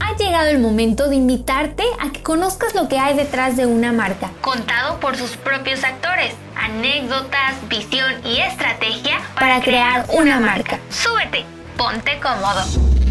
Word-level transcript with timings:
Ha 0.00 0.16
llegado 0.16 0.48
el 0.48 0.58
momento 0.58 1.08
de 1.08 1.16
invitarte 1.16 1.84
a 2.00 2.10
que 2.10 2.22
conozcas 2.22 2.74
lo 2.74 2.88
que 2.88 2.98
hay 2.98 3.16
detrás 3.16 3.56
de 3.56 3.66
una 3.66 3.92
marca, 3.92 4.30
contado 4.40 5.00
por 5.00 5.16
sus 5.16 5.36
propios 5.36 5.84
actores, 5.84 6.34
anécdotas, 6.56 7.54
visión 7.68 8.12
y 8.24 8.40
estrategia 8.40 9.20
para, 9.34 9.60
crear 9.60 10.06
una 10.10 10.40
marca. 10.40 10.78
Súbete, 10.90 11.44
ponte 11.76 12.18
cómodo. 12.20 13.05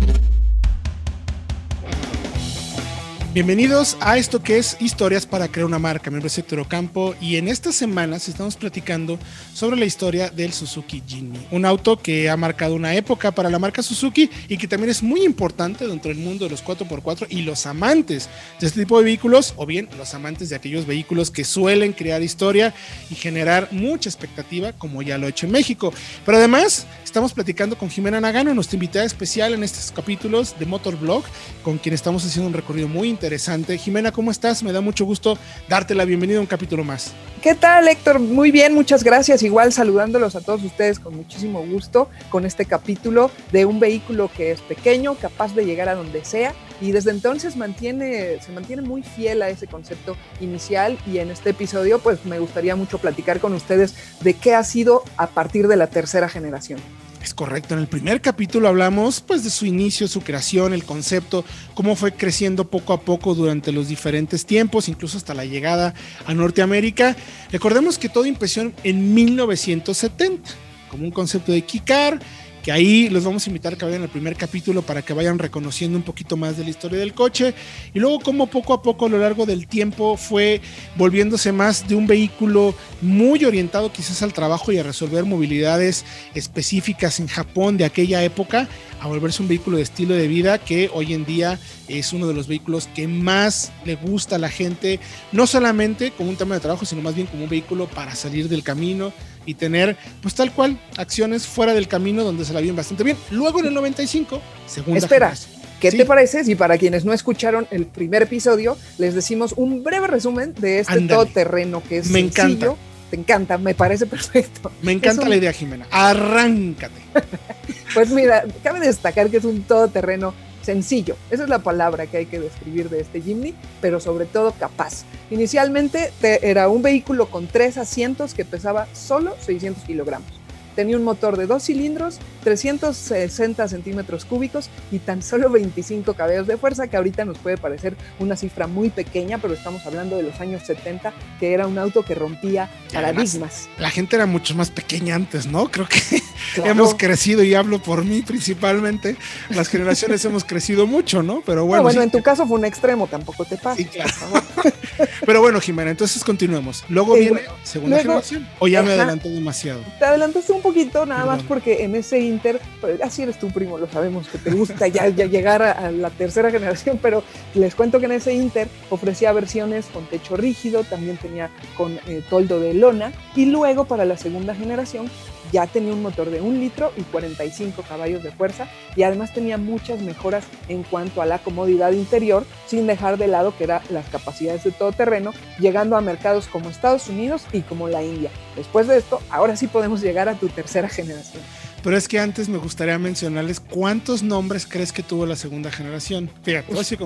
Bienvenidos 3.36 3.98
a 4.00 4.18
esto 4.18 4.42
que 4.42 4.58
es 4.58 4.78
Historias 4.80 5.26
para 5.26 5.50
crear 5.50 5.66
una 5.66 5.78
marca. 5.78 6.10
Mi 6.10 6.16
nombre 6.16 6.28
es 6.28 6.38
Héctor 6.38 6.62
Ocampo 6.62 7.16
y 7.20 7.36
en 7.36 7.50
estas 7.50 7.76
semanas 7.76 8.30
estamos 8.30 8.56
platicando 8.56 9.20
sobre 9.54 9.76
la 9.76 9.84
historia 9.84 10.30
del 10.30 10.54
Suzuki 10.54 11.04
Jimny, 11.06 11.46
un 11.52 11.66
auto 11.66 12.00
que 12.00 12.30
ha 12.30 12.38
marcado 12.38 12.76
una 12.76 12.96
época 12.96 13.34
para 13.34 13.50
la 13.50 13.60
marca 13.60 13.84
Suzuki 13.84 14.30
y 14.48 14.58
que 14.58 14.70
también 14.70 14.90
es 14.90 15.04
muy 15.04 15.26
importante 15.26 15.86
dentro 15.86 16.14
del 16.14 16.24
mundo 16.24 16.46
de 16.46 16.52
los 16.52 16.64
4x4 16.64 17.28
y 17.30 17.42
los 17.42 17.66
amantes 17.66 18.30
de 18.62 18.68
este 18.68 18.80
tipo 18.80 19.00
de 19.00 19.04
vehículos 19.04 19.54
o 19.58 19.66
bien 19.66 19.90
los 19.98 20.14
amantes 20.14 20.48
de 20.48 20.56
aquellos 20.56 20.86
vehículos 20.86 21.30
que 21.30 21.44
suelen 21.44 21.92
crear 21.92 22.24
historia 22.24 22.74
y 23.12 23.16
generar 23.16 23.68
mucha 23.74 24.08
expectativa 24.08 24.72
como 24.72 25.02
ya 25.02 25.18
lo 25.18 25.28
he 25.28 25.32
hecho 25.32 25.46
en 25.46 25.52
México. 25.52 25.94
Pero 26.26 26.38
además 26.38 26.88
estamos 27.04 27.34
platicando 27.34 27.78
con 27.78 27.90
Jimena 27.90 28.22
Nagano, 28.22 28.54
nuestra 28.54 28.78
invitada 28.78 29.04
especial 29.04 29.54
en 29.54 29.66
estos 29.66 29.92
capítulos 29.92 30.58
de 30.58 30.66
Motorblog, 30.66 31.26
con 31.66 31.78
quien 31.80 31.94
estamos 31.94 32.26
haciendo 32.26 32.48
un 32.48 32.54
recorrido 32.54 32.88
muy 32.88 33.10
interesante 33.10 33.25
interesante. 33.26 33.80
Jimena, 33.80 34.12
¿cómo 34.12 34.30
estás? 34.30 34.62
Me 34.62 34.72
da 34.72 34.82
mucho 34.82 35.04
gusto 35.04 35.36
darte 35.68 35.96
la 35.96 36.06
bienvenida 36.06 36.38
a 36.38 36.42
un 36.42 36.46
capítulo 36.46 36.84
más. 36.84 37.12
¿Qué 37.42 37.56
tal, 37.56 37.88
Héctor? 37.88 38.20
Muy 38.20 38.52
bien, 38.52 38.76
muchas 38.76 39.04
gracias. 39.04 39.42
Igual 39.42 39.74
saludándolos 39.74 40.36
a 40.36 40.42
todos 40.42 40.64
ustedes 40.64 41.00
con 41.00 41.16
muchísimo 41.16 41.66
gusto 41.66 42.08
con 42.30 42.46
este 42.46 42.66
capítulo 42.66 43.32
de 43.52 43.66
un 43.66 43.80
vehículo 43.80 44.30
que 44.36 44.52
es 44.52 44.62
pequeño, 44.62 45.16
capaz 45.16 45.56
de 45.56 45.66
llegar 45.66 45.90
a 45.90 45.96
donde 45.96 46.24
sea 46.24 46.54
y 46.80 46.92
desde 46.92 47.10
entonces 47.10 47.56
mantiene, 47.56 48.40
se 48.42 48.52
mantiene 48.52 48.84
muy 48.84 49.02
fiel 49.02 49.42
a 49.42 49.50
ese 49.50 49.66
concepto 49.66 50.16
inicial 50.40 51.00
y 51.08 51.18
en 51.18 51.32
este 51.32 51.50
episodio 51.50 51.98
pues 51.98 52.26
me 52.26 52.38
gustaría 52.38 52.76
mucho 52.76 53.00
platicar 53.00 53.40
con 53.40 53.54
ustedes 53.54 53.96
de 54.22 54.36
qué 54.36 54.54
ha 54.54 54.64
sido 54.64 55.04
a 55.18 55.26
partir 55.26 55.68
de 55.68 55.78
la 55.78 55.88
tercera 55.88 56.30
generación. 56.30 56.80
Es 57.26 57.34
correcto, 57.34 57.74
en 57.74 57.80
el 57.80 57.88
primer 57.88 58.22
capítulo 58.22 58.68
hablamos 58.68 59.20
pues 59.20 59.44
de 59.44 59.50
su 59.50 59.66
inicio, 59.66 60.08
su 60.08 60.22
creación, 60.22 60.74
el 60.74 60.84
concepto, 60.84 61.44
cómo 61.74 61.96
fue 61.96 62.14
creciendo 62.14 62.70
poco 62.70 62.94
a 62.94 63.02
poco 63.02 63.34
durante 63.34 63.72
los 63.72 63.88
diferentes 63.88 64.46
tiempos, 64.46 64.90
incluso 64.90 65.18
hasta 65.18 65.34
la 65.34 65.44
llegada 65.44 65.96
a 66.28 66.36
Norteamérica. 66.36 67.16
Recordemos 67.52 67.98
que 67.98 68.10
todo 68.10 68.26
empezó 68.26 68.72
en 68.84 69.16
1970 69.16 70.52
como 70.88 71.06
un 71.06 71.12
concepto 71.12 71.52
de 71.52 71.64
Kikar 71.64 72.20
que 72.66 72.72
ahí 72.72 73.10
los 73.10 73.24
vamos 73.24 73.46
a 73.46 73.50
invitar 73.52 73.74
a 73.74 73.78
que 73.78 73.86
vayan 73.86 74.02
al 74.02 74.10
primer 74.10 74.36
capítulo 74.36 74.82
para 74.82 75.04
que 75.04 75.14
vayan 75.14 75.38
reconociendo 75.38 76.00
un 76.00 76.04
poquito 76.04 76.36
más 76.36 76.58
de 76.58 76.64
la 76.64 76.72
historia 76.72 76.98
del 76.98 77.14
coche. 77.14 77.54
Y 77.94 78.00
luego 78.00 78.20
como 78.20 78.48
poco 78.48 78.74
a 78.74 78.82
poco 78.82 79.06
a 79.06 79.10
lo 79.10 79.20
largo 79.20 79.46
del 79.46 79.68
tiempo 79.68 80.18
fue 80.18 80.62
volviéndose 80.96 81.52
más 81.52 81.88
de 81.88 81.94
un 81.94 82.08
vehículo 82.08 82.74
muy 83.04 83.46
orientado 83.46 83.94
quizás 83.94 84.24
al 84.24 84.34
trabajo 84.34 84.72
y 84.72 84.80
a 84.80 84.84
resolver 84.84 85.26
movilidades 85.26 86.06
específicas 86.34 87.20
en 87.20 87.28
Japón 87.28 87.78
de 87.78 87.86
aquella 87.86 88.24
época 88.24 88.68
a 89.00 89.08
volverse 89.08 89.44
un 89.44 89.48
vehículo 89.48 89.78
de 89.78 89.84
estilo 89.84 90.16
de 90.16 90.28
vida 90.28 90.58
que 90.58 90.90
hoy 90.92 91.14
en 91.14 91.24
día 91.24 91.60
es 91.88 92.14
uno 92.14 92.28
de 92.28 92.34
los 92.34 92.48
vehículos 92.48 92.90
que 92.96 93.08
más 93.08 93.72
le 93.86 93.96
gusta 93.96 94.38
a 94.38 94.40
la 94.40 94.50
gente, 94.50 95.00
no 95.32 95.46
solamente 95.46 96.10
como 96.10 96.32
un 96.32 96.36
tema 96.36 96.56
de 96.56 96.62
trabajo, 96.62 96.86
sino 96.86 97.04
más 97.04 97.14
bien 97.14 97.28
como 97.28 97.44
un 97.44 97.50
vehículo 97.50 97.86
para 97.88 98.16
salir 98.16 98.50
del 98.50 98.64
camino, 98.64 99.14
y 99.46 99.56
tener, 99.56 99.98
pues 100.22 100.36
tal 100.36 100.52
cual, 100.52 100.80
acciones 100.98 101.48
fuera 101.48 101.74
del 101.74 101.88
camino 101.88 102.24
donde 102.24 102.46
se 102.46 102.54
la 102.54 102.62
viven 102.62 102.76
bastante 102.76 103.04
bien. 103.04 103.18
Luego 103.32 103.60
en 103.60 103.68
el 103.68 103.74
95, 103.74 104.42
segunda 104.68 105.00
Espera, 105.00 105.34
¿qué 105.80 105.92
te 105.92 106.06
parece 106.06 106.44
si 106.44 106.56
para 106.56 106.78
quienes 106.78 107.06
no 107.06 107.14
escucharon 107.14 107.68
el 107.72 107.86
primer 107.86 108.24
episodio, 108.24 108.78
les 108.98 109.14
decimos 109.14 109.54
un 109.56 109.84
breve 109.84 110.08
resumen 110.08 110.54
de 110.56 110.80
este 110.80 111.02
todoterreno 111.02 111.84
que 111.84 111.98
es 111.98 112.10
me 112.10 112.20
encanta. 112.20 112.76
Te 113.10 113.18
encanta, 113.18 113.58
me 113.60 113.76
parece 113.76 114.08
perfecto. 114.08 114.72
Me 114.82 114.92
encanta 114.92 115.30
la 115.30 115.36
idea, 115.36 115.54
Jimena. 115.54 115.86
Arráncate. 115.92 117.02
pues 117.94 118.10
mira, 118.10 118.44
cabe 118.64 118.80
destacar 118.80 119.30
que 119.30 119.38
es 119.38 119.46
un 119.46 119.62
todoterreno 119.62 120.34
sencillo. 120.66 121.16
Esa 121.30 121.44
es 121.44 121.50
la 121.50 121.60
palabra 121.60 122.08
que 122.08 122.18
hay 122.18 122.26
que 122.26 122.40
describir 122.40 122.90
de 122.90 123.00
este 123.00 123.22
Jimny, 123.22 123.54
pero 123.80 124.00
sobre 124.00 124.26
todo 124.26 124.52
capaz. 124.52 125.06
Inicialmente 125.30 126.12
era 126.22 126.68
un 126.68 126.82
vehículo 126.82 127.28
con 127.28 127.48
tres 127.48 127.78
asientos 127.78 128.34
que 128.34 128.44
pesaba 128.44 128.88
solo 128.94 129.36
600 129.40 129.84
kilogramos. 129.84 130.28
Tenía 130.76 130.98
un 130.98 131.04
motor 131.04 131.38
de 131.38 131.46
dos 131.46 131.64
cilindros, 131.64 132.20
360 132.46 133.68
centímetros 133.68 134.24
cúbicos 134.24 134.70
y 134.92 135.00
tan 135.00 135.24
solo 135.24 135.50
25 135.50 136.14
caballos 136.14 136.46
de 136.46 136.58
fuerza, 136.58 136.88
que 136.88 136.96
ahorita 136.96 137.26
nos 137.26 137.40
puede 137.40 137.58
parecer 137.58 137.98
una 138.20 138.36
cifra 138.36 138.68
muy 138.68 138.92
pequeña, 138.92 139.40
pero 139.40 139.56
estamos 139.56 139.84
hablando 139.88 140.16
de 140.16 140.22
los 140.22 140.40
años 140.40 140.62
70, 140.62 141.12
que 141.40 141.54
era 141.54 141.66
un 141.66 141.80
auto 141.80 142.04
que 142.06 142.14
rompía 142.14 142.70
paradigmas. 142.94 143.68
la 143.80 143.90
gente 143.90 144.16
era 144.16 144.28
mucho 144.28 144.54
más 144.54 144.70
pequeña 144.70 145.16
antes, 145.16 145.48
¿no? 145.48 145.72
Creo 145.72 145.88
que 145.88 146.22
hemos 146.64 146.94
crecido, 146.94 147.42
y 147.42 147.56
hablo 147.56 147.82
por 147.82 148.06
mí 148.06 148.22
principalmente, 148.22 149.16
las 149.50 149.68
generaciones 149.68 150.24
hemos 150.24 150.44
crecido 150.44 150.86
mucho, 150.86 151.24
¿no? 151.24 151.42
Pero 151.44 151.66
bueno. 151.66 151.82
bueno, 151.82 152.04
en 152.04 152.12
tu 152.12 152.22
caso 152.22 152.46
fue 152.46 152.60
un 152.60 152.66
extremo, 152.66 153.08
tampoco 153.08 153.46
te 153.46 153.58
pasa. 153.58 153.82
pero 155.26 155.42
bueno, 155.42 155.60
Jimena, 155.60 155.90
entonces 155.90 156.24
continuemos. 156.24 156.84
Luego 156.90 157.16
viene 157.16 157.42
segunda 157.64 157.98
generación, 157.98 158.48
o 158.60 158.68
ya 158.68 158.84
me 158.84 158.92
adelanté 158.92 159.30
demasiado. 159.30 159.82
Te 159.98 160.06
adelantaste 160.06 160.52
un 160.52 160.62
poquito, 160.62 161.08
nada 161.08 161.26
más 161.26 161.42
porque 161.42 161.84
en 161.84 161.96
ese 161.96 162.20
Inter, 162.36 162.60
así 163.04 163.24
eres 163.24 163.40
tú, 163.40 163.50
primo, 163.50 163.78
lo 163.78 163.88
sabemos 163.88 164.28
que 164.28 164.38
te 164.38 164.52
gusta 164.52 164.88
ya, 164.88 165.08
llegar 165.08 165.62
a, 165.62 165.92
la 165.92 166.10
tercera 166.10 166.52
generación, 166.52 167.00
pero 167.02 167.24
les 167.54 167.76
cuento 167.76 168.00
que 168.00 168.06
en 168.06 168.12
ese 168.12 168.34
Inter 168.34 168.68
ofrecía 168.90 169.32
versiones 169.32 169.86
con 169.88 170.06
techo 170.06 170.36
rígido, 170.36 170.84
también 170.84 171.18
tenía 171.18 171.50
con 171.78 171.94
eh, 172.08 172.22
toldo 172.30 172.60
de 172.60 172.74
lona, 172.74 173.14
y 173.36 173.46
luego 173.46 173.86
para 173.86 174.06
la 174.06 174.18
segunda 174.18 174.54
generación 174.54 175.10
ya 175.52 175.68
tenía 175.68 175.94
un 175.94 176.02
motor 176.02 176.30
de 176.30 176.42
un 176.42 176.60
litro 176.60 176.92
y 176.98 177.04
45 177.04 177.84
caballos 177.88 178.24
de 178.24 178.32
fuerza 178.32 178.68
y 178.96 179.04
además 179.04 179.34
tenía 179.34 179.58
muchas 179.58 180.02
mejoras 180.02 180.46
en 180.68 180.84
cuanto 180.84 181.22
a 181.22 181.26
la 181.26 181.40
comodidad 181.40 181.92
interior, 181.92 182.46
sin 182.66 182.88
dejar 182.88 183.18
de 183.18 183.28
lado 183.28 183.56
que 183.58 183.66
eran 183.66 183.82
las 183.90 184.08
capacidades 184.10 184.64
de 184.64 184.72
todoterreno, 184.72 185.32
llegando 185.60 185.96
a 185.96 186.02
mercados 186.02 186.48
como 186.48 186.70
Estados 186.70 187.10
Unidos 187.10 187.44
y 187.52 187.62
como 187.62 187.88
la 187.88 188.04
India. 188.04 188.32
Después 188.56 188.88
de 188.88 188.98
esto, 188.98 189.22
ahora 189.30 189.56
sí 189.56 189.68
podemos 189.68 190.02
llegar 190.02 190.30
a 190.30 190.36
tu 190.36 190.48
tercera 190.50 190.90
generación. 190.90 191.44
Pero 191.86 191.98
es 191.98 192.08
que 192.08 192.18
antes 192.18 192.50
me 192.50 192.58
gustaría 192.58 192.98
mencionarles 192.98 193.60
cuántos 193.60 194.24
nombres 194.24 194.66
crees 194.66 194.92
que 194.92 195.04
tuvo 195.04 195.28
la 195.28 195.36
segunda 195.36 195.72
generación. 195.72 196.32
Fíjate, 196.42 196.84
se 196.84 196.98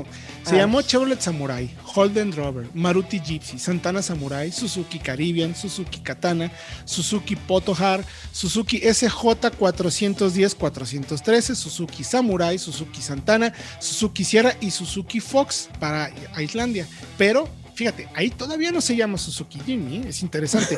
ah. 0.46 0.54
llamó 0.54 0.82
Chevrolet 0.82 1.20
Samurai, 1.20 1.70
Holden 1.84 2.32
Rover, 2.32 2.70
Maruti 2.74 3.20
Gypsy, 3.20 3.60
Santana 3.60 4.02
Samurai, 4.02 4.54
Suzuki 4.54 4.98
Caribbean, 4.98 5.54
Suzuki 5.54 6.00
Katana, 6.00 6.50
Suzuki 6.86 7.36
Potohar, 7.36 8.06
Suzuki 8.32 8.80
SJ 8.80 9.10
410 9.12 10.56
413, 10.56 11.56
Suzuki 11.56 12.06
Samurai, 12.06 12.58
Suzuki 12.58 13.02
Santana, 13.02 13.52
Suzuki 13.80 14.24
Sierra 14.24 14.56
y 14.62 14.72
Suzuki 14.72 15.20
Fox 15.20 15.70
para 15.78 16.10
Islandia. 16.38 16.88
Pero 17.18 17.50
Fíjate, 17.80 18.10
ahí 18.14 18.30
todavía 18.30 18.74
no 18.74 18.82
se 18.82 18.94
llama 18.94 19.18
Suzuki 19.18 19.58
Jimmy, 19.66 20.02
es 20.06 20.22
interesante. 20.22 20.78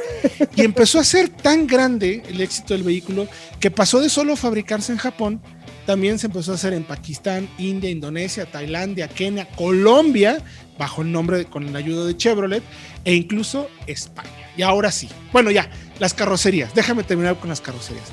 Y 0.56 0.62
empezó 0.62 1.00
a 1.00 1.04
ser 1.04 1.30
tan 1.30 1.66
grande 1.66 2.22
el 2.30 2.40
éxito 2.40 2.76
del 2.76 2.84
vehículo 2.84 3.28
que 3.60 3.72
pasó 3.72 4.00
de 4.00 4.08
solo 4.08 4.36
fabricarse 4.36 4.92
en 4.92 5.00
Japón, 5.00 5.42
también 5.88 6.20
se 6.20 6.28
empezó 6.28 6.52
a 6.52 6.56
hacer 6.56 6.74
en 6.74 6.84
Pakistán, 6.84 7.50
India, 7.58 7.90
Indonesia, 7.90 8.46
Tailandia, 8.46 9.08
Kenia, 9.08 9.50
Colombia, 9.50 10.44
bajo 10.78 11.02
el 11.02 11.12
nombre 11.12 11.46
con 11.46 11.74
la 11.74 11.80
ayuda 11.80 12.06
de 12.06 12.16
Chevrolet, 12.16 12.62
e 13.04 13.16
incluso 13.16 13.68
España. 13.88 14.30
Y 14.56 14.62
ahora 14.62 14.92
sí, 14.92 15.10
bueno 15.34 15.50
ya, 15.50 15.72
las 15.98 16.14
carrocerías, 16.14 16.76
déjame 16.76 17.04
terminar 17.04 17.40
con 17.40 17.50
las 17.50 17.62
carrocerías. 17.62 18.10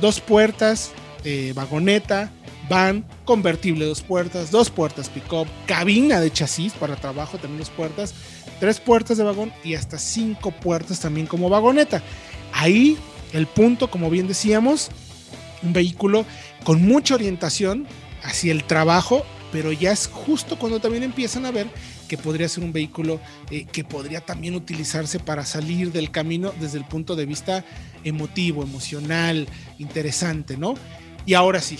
Dos 0.00 0.20
puertas, 0.20 0.92
eh, 1.24 1.52
vagoneta, 1.56 2.30
van, 2.68 3.04
convertible 3.24 3.86
dos 3.86 4.02
puertas, 4.02 4.50
dos 4.50 4.70
puertas 4.70 5.08
pick-up, 5.08 5.46
cabina 5.66 6.20
de 6.20 6.32
chasis 6.32 6.72
para 6.72 6.96
trabajo, 6.96 7.38
también 7.38 7.60
dos 7.60 7.70
puertas, 7.70 8.14
tres 8.60 8.80
puertas 8.80 9.18
de 9.18 9.24
vagón 9.24 9.52
y 9.64 9.74
hasta 9.74 9.98
cinco 9.98 10.50
puertas 10.50 11.00
también 11.00 11.26
como 11.26 11.48
vagoneta. 11.48 12.02
Ahí 12.52 12.98
el 13.32 13.46
punto, 13.46 13.90
como 13.90 14.10
bien 14.10 14.28
decíamos, 14.28 14.90
un 15.62 15.72
vehículo 15.72 16.24
con 16.64 16.82
mucha 16.82 17.14
orientación 17.14 17.86
hacia 18.22 18.52
el 18.52 18.64
trabajo, 18.64 19.24
pero 19.52 19.72
ya 19.72 19.92
es 19.92 20.06
justo 20.06 20.58
cuando 20.58 20.80
también 20.80 21.02
empiezan 21.02 21.46
a 21.46 21.50
ver 21.50 21.68
que 22.08 22.18
podría 22.18 22.48
ser 22.48 22.64
un 22.64 22.72
vehículo 22.72 23.20
eh, 23.50 23.66
que 23.70 23.84
podría 23.84 24.20
también 24.20 24.54
utilizarse 24.54 25.18
para 25.20 25.44
salir 25.44 25.92
del 25.92 26.10
camino 26.10 26.52
desde 26.58 26.78
el 26.78 26.84
punto 26.84 27.16
de 27.16 27.26
vista 27.26 27.64
emotivo, 28.02 28.62
emocional, 28.62 29.46
interesante, 29.78 30.56
¿no? 30.56 30.74
Y 31.26 31.34
ahora 31.34 31.60
sí, 31.60 31.78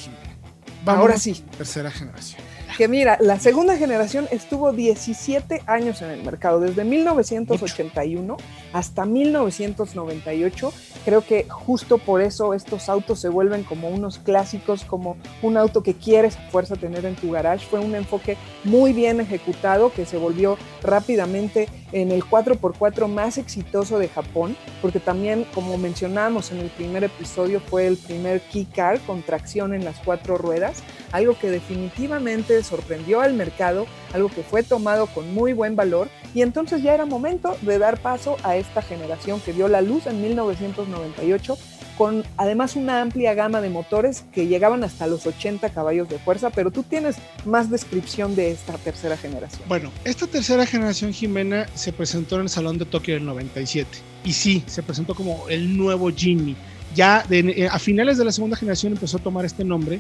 Ahora 0.96 1.19
sí. 1.19 1.44
Tercera 1.56 1.90
generación. 1.90 2.48
Que 2.76 2.88
mira, 2.88 3.19
la 3.20 3.38
segunda 3.38 3.76
generación 3.76 4.29
estuvo 4.31 4.73
17 4.73 5.62
años 5.67 6.03
en 6.03 6.11
el 6.11 6.23
mercado, 6.23 6.61
desde 6.61 6.85
1981 6.85 8.37
hasta 8.73 9.05
1998. 9.05 10.73
Creo 11.05 11.25
que 11.25 11.47
justo 11.49 11.99
por 11.99 12.20
eso 12.20 12.55
estos 12.55 12.88
autos 12.88 13.20
se 13.20 13.29
vuelven 13.29 13.65
como 13.65 13.88
unos 13.88 14.19
clásicos, 14.19 14.85
como 14.85 15.17
un 15.43 15.56
auto 15.56 15.82
que 15.82 15.94
quieres 15.94 16.37
fuerza 16.50 16.76
tener 16.76 17.05
en 17.05 17.15
tu 17.15 17.31
garage. 17.31 17.67
Fue 17.67 17.81
un 17.81 17.94
enfoque 17.94 18.37
muy 18.65 18.93
bien 18.93 19.21
ejecutado 19.21 19.93
que 19.93 20.06
se 20.06 20.17
volvió 20.17 20.59
rápidamente 20.82 21.69
en 21.93 22.12
el 22.12 22.23
4x4 22.23 23.09
más 23.09 23.38
exitoso 23.38 23.99
de 23.99 24.09
Japón, 24.09 24.56
porque 24.82 25.00
también, 25.00 25.47
como 25.55 25.79
mencionamos 25.79 26.53
en 26.53 26.59
el 26.59 26.69
primer 26.69 27.05
episodio, 27.05 27.61
fue 27.61 27.87
el 27.87 27.97
primer 27.97 28.41
key 28.43 28.67
car 28.67 29.00
con 29.00 29.23
tracción 29.23 29.75
en 29.75 29.85
las 29.85 29.97
cuatro 30.05 30.37
ruedas, 30.37 30.82
algo 31.12 31.38
que 31.38 31.50
definitivamente 31.50 32.62
sorprendió 32.62 33.20
al 33.20 33.34
mercado, 33.34 33.87
algo 34.12 34.28
que 34.28 34.43
fue 34.43 34.62
tomado 34.62 35.06
con 35.06 35.32
muy 35.34 35.52
buen 35.52 35.76
valor, 35.76 36.08
y 36.34 36.43
entonces 36.43 36.82
ya 36.82 36.94
era 36.94 37.06
momento 37.06 37.56
de 37.62 37.78
dar 37.78 38.00
paso 38.00 38.37
a 38.43 38.56
esta 38.56 38.82
generación 38.82 39.40
que 39.40 39.52
dio 39.52 39.69
la 39.69 39.81
luz 39.81 40.06
en 40.06 40.22
1998 40.22 41.56
con 41.99 42.25
además 42.37 42.76
una 42.76 43.02
amplia 43.02 43.34
gama 43.34 43.60
de 43.60 43.70
motores 43.70 44.25
que 44.32 44.46
llegaban 44.46 44.84
hasta 44.84 45.08
los 45.08 45.26
80 45.26 45.69
caballos 45.70 46.08
de 46.08 46.19
fuerza, 46.20 46.49
pero 46.50 46.70
tú 46.70 46.84
tienes 46.84 47.16
más 47.44 47.70
descripción 47.70 48.37
de 48.37 48.52
esta 48.52 48.75
tercera 48.75 49.16
generación. 49.16 49.62
Bueno, 49.66 49.90
esta 50.04 50.28
tercera 50.28 50.64
generación 50.64 51.12
Jimena 51.12 51.66
se 51.75 51.93
presentó 51.93 52.37
en 52.37 52.43
el 52.43 52.49
Salón 52.49 52.78
de 52.78 52.84
Tokio 52.84 53.14
del 53.14 53.26
97 53.26 53.99
y 54.25 54.32
sí, 54.32 54.62
se 54.66 54.84
presentó 54.84 55.16
como 55.16 55.49
el 55.49 55.76
nuevo 55.76 56.08
Jimny. 56.11 56.56
Ya 56.94 57.25
eh, 57.31 57.69
a 57.70 57.78
finales 57.81 58.16
de 58.16 58.25
la 58.25 58.32
segunda 58.32 58.56
generación 58.56 58.93
empezó 58.93 59.16
a 59.16 59.20
tomar 59.20 59.44
este 59.44 59.64
nombre 59.64 59.99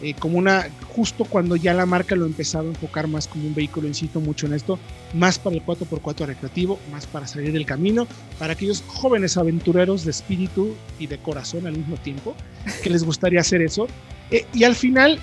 eh, 0.00 0.14
como 0.14 0.38
una, 0.38 0.68
justo 0.94 1.24
cuando 1.24 1.56
ya 1.56 1.74
la 1.74 1.84
marca 1.84 2.14
lo 2.14 2.26
empezaba 2.26 2.64
a 2.64 2.68
enfocar 2.68 3.08
más 3.08 3.26
como 3.26 3.46
un 3.46 3.54
vehículo, 3.54 3.88
insisto 3.88 4.20
mucho 4.20 4.46
en 4.46 4.54
esto, 4.54 4.78
más 5.12 5.38
para 5.38 5.56
el 5.56 5.64
4x4 5.64 6.26
recreativo, 6.26 6.78
más 6.92 7.06
para 7.06 7.26
salir 7.26 7.52
del 7.52 7.66
camino, 7.66 8.06
para 8.38 8.52
aquellos 8.52 8.84
jóvenes 8.86 9.36
aventureros 9.36 10.04
de 10.04 10.12
espíritu 10.12 10.74
y 10.98 11.08
de 11.08 11.18
corazón 11.18 11.66
al 11.66 11.76
mismo 11.76 11.96
tiempo, 11.96 12.34
que 12.82 12.90
les 12.90 13.02
gustaría 13.02 13.40
hacer 13.40 13.60
eso. 13.60 13.88
Eh, 14.30 14.46
y 14.54 14.64
al 14.64 14.76
final 14.76 15.18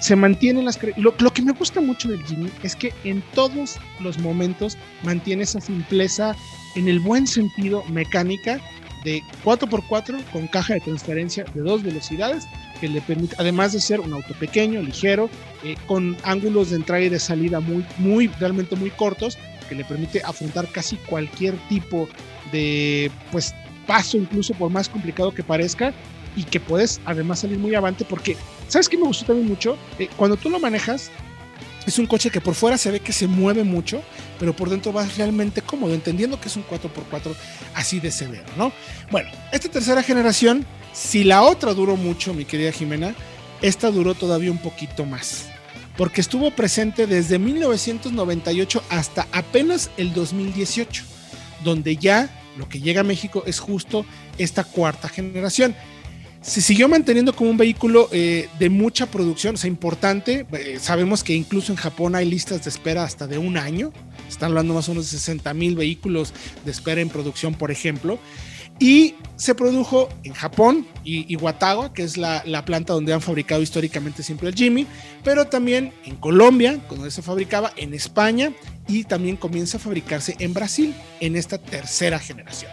se 0.00 0.14
mantienen 0.14 0.66
las... 0.66 0.78
Lo, 0.96 1.14
lo 1.18 1.32
que 1.32 1.42
me 1.42 1.52
gusta 1.52 1.80
mucho 1.80 2.08
del 2.08 2.22
Jimmy 2.24 2.50
es 2.62 2.76
que 2.76 2.92
en 3.04 3.22
todos 3.34 3.78
los 4.00 4.18
momentos 4.18 4.76
mantiene 5.02 5.44
esa 5.44 5.60
simpleza 5.60 6.36
en 6.76 6.88
el 6.88 7.00
buen 7.00 7.26
sentido 7.26 7.82
mecánica 7.90 8.60
de 9.04 9.22
4x4 9.44 10.22
con 10.32 10.46
caja 10.48 10.74
de 10.74 10.80
transferencia 10.80 11.44
de 11.54 11.62
dos 11.62 11.82
velocidades 11.82 12.46
que 12.80 12.88
le 12.88 13.00
permite, 13.00 13.34
además 13.38 13.72
de 13.72 13.80
ser 13.80 14.00
un 14.00 14.12
auto 14.12 14.34
pequeño, 14.34 14.82
ligero, 14.82 15.28
eh, 15.64 15.76
con 15.86 16.16
ángulos 16.22 16.70
de 16.70 16.76
entrada 16.76 17.02
y 17.02 17.08
de 17.08 17.18
salida 17.18 17.60
muy, 17.60 17.84
muy, 17.98 18.28
realmente 18.38 18.76
muy 18.76 18.90
cortos, 18.90 19.36
que 19.68 19.74
le 19.74 19.84
permite 19.84 20.22
afrontar 20.24 20.66
casi 20.68 20.96
cualquier 20.96 21.54
tipo 21.68 22.08
de, 22.52 23.10
pues, 23.30 23.54
paso, 23.86 24.16
incluso 24.16 24.54
por 24.54 24.70
más 24.70 24.88
complicado 24.88 25.32
que 25.32 25.42
parezca, 25.42 25.92
y 26.36 26.44
que 26.44 26.60
puedes 26.60 27.00
además 27.04 27.40
salir 27.40 27.58
muy 27.58 27.74
avante 27.74 28.04
porque, 28.04 28.36
¿sabes 28.68 28.88
qué 28.88 28.96
me 28.96 29.04
gustó 29.04 29.26
también 29.26 29.48
mucho? 29.48 29.76
Eh, 29.98 30.08
cuando 30.16 30.36
tú 30.36 30.48
lo 30.50 30.60
manejas, 30.60 31.10
es 31.88 31.98
un 31.98 32.06
coche 32.06 32.30
que 32.30 32.40
por 32.40 32.54
fuera 32.54 32.78
se 32.78 32.90
ve 32.90 33.00
que 33.00 33.12
se 33.12 33.26
mueve 33.26 33.64
mucho, 33.64 34.02
pero 34.38 34.54
por 34.54 34.70
dentro 34.70 34.92
va 34.92 35.06
realmente 35.16 35.62
cómodo, 35.62 35.94
entendiendo 35.94 36.40
que 36.40 36.48
es 36.48 36.56
un 36.56 36.64
4x4 36.64 37.34
así 37.74 38.00
de 38.00 38.10
severo, 38.10 38.44
¿no? 38.56 38.72
Bueno, 39.10 39.30
esta 39.52 39.68
tercera 39.68 40.02
generación, 40.02 40.66
si 40.92 41.24
la 41.24 41.42
otra 41.42 41.74
duró 41.74 41.96
mucho, 41.96 42.34
mi 42.34 42.44
querida 42.44 42.72
Jimena, 42.72 43.14
esta 43.62 43.90
duró 43.90 44.14
todavía 44.14 44.50
un 44.50 44.58
poquito 44.58 45.04
más, 45.04 45.46
porque 45.96 46.20
estuvo 46.20 46.50
presente 46.50 47.06
desde 47.06 47.38
1998 47.38 48.82
hasta 48.90 49.26
apenas 49.32 49.90
el 49.96 50.12
2018, 50.12 51.04
donde 51.64 51.96
ya 51.96 52.30
lo 52.56 52.68
que 52.68 52.80
llega 52.80 53.00
a 53.00 53.04
México 53.04 53.44
es 53.46 53.60
justo 53.60 54.04
esta 54.36 54.64
cuarta 54.64 55.08
generación 55.08 55.74
se 56.40 56.60
siguió 56.60 56.88
manteniendo 56.88 57.34
como 57.34 57.50
un 57.50 57.56
vehículo 57.56 58.08
eh, 58.12 58.48
de 58.58 58.70
mucha 58.70 59.06
producción, 59.06 59.56
o 59.56 59.58
sea, 59.58 59.68
importante. 59.68 60.46
Eh, 60.52 60.78
sabemos 60.80 61.24
que 61.24 61.34
incluso 61.34 61.72
en 61.72 61.76
Japón 61.76 62.14
hay 62.14 62.28
listas 62.28 62.64
de 62.64 62.70
espera 62.70 63.02
hasta 63.04 63.26
de 63.26 63.38
un 63.38 63.56
año. 63.56 63.92
Están 64.28 64.50
hablando 64.50 64.74
más 64.74 64.88
o 64.88 64.92
menos 64.92 65.10
de 65.10 65.18
60 65.18 65.52
mil 65.54 65.74
vehículos 65.74 66.32
de 66.64 66.70
espera 66.70 67.00
en 67.00 67.08
producción, 67.08 67.54
por 67.54 67.70
ejemplo. 67.70 68.18
Y 68.78 69.16
se 69.34 69.56
produjo 69.56 70.08
en 70.22 70.32
Japón 70.34 70.86
y, 71.02 71.34
Watawa, 71.34 71.92
que 71.92 72.04
es 72.04 72.16
la, 72.16 72.44
la, 72.46 72.64
planta 72.64 72.92
donde 72.92 73.12
han 73.12 73.20
fabricado 73.20 73.60
históricamente 73.60 74.22
siempre 74.22 74.48
el 74.48 74.54
Jimmy, 74.54 74.86
pero 75.24 75.46
también 75.46 75.92
en 76.04 76.14
Colombia, 76.14 76.78
donde 76.88 77.10
se 77.10 77.22
fabricaba, 77.22 77.72
en 77.76 77.92
España 77.92 78.52
y 78.86 79.02
también 79.02 79.36
comienza 79.36 79.78
a 79.78 79.80
fabricarse 79.80 80.36
en 80.38 80.54
Brasil 80.54 80.94
en 81.18 81.34
esta 81.34 81.58
tercera 81.58 82.20
generación. 82.20 82.70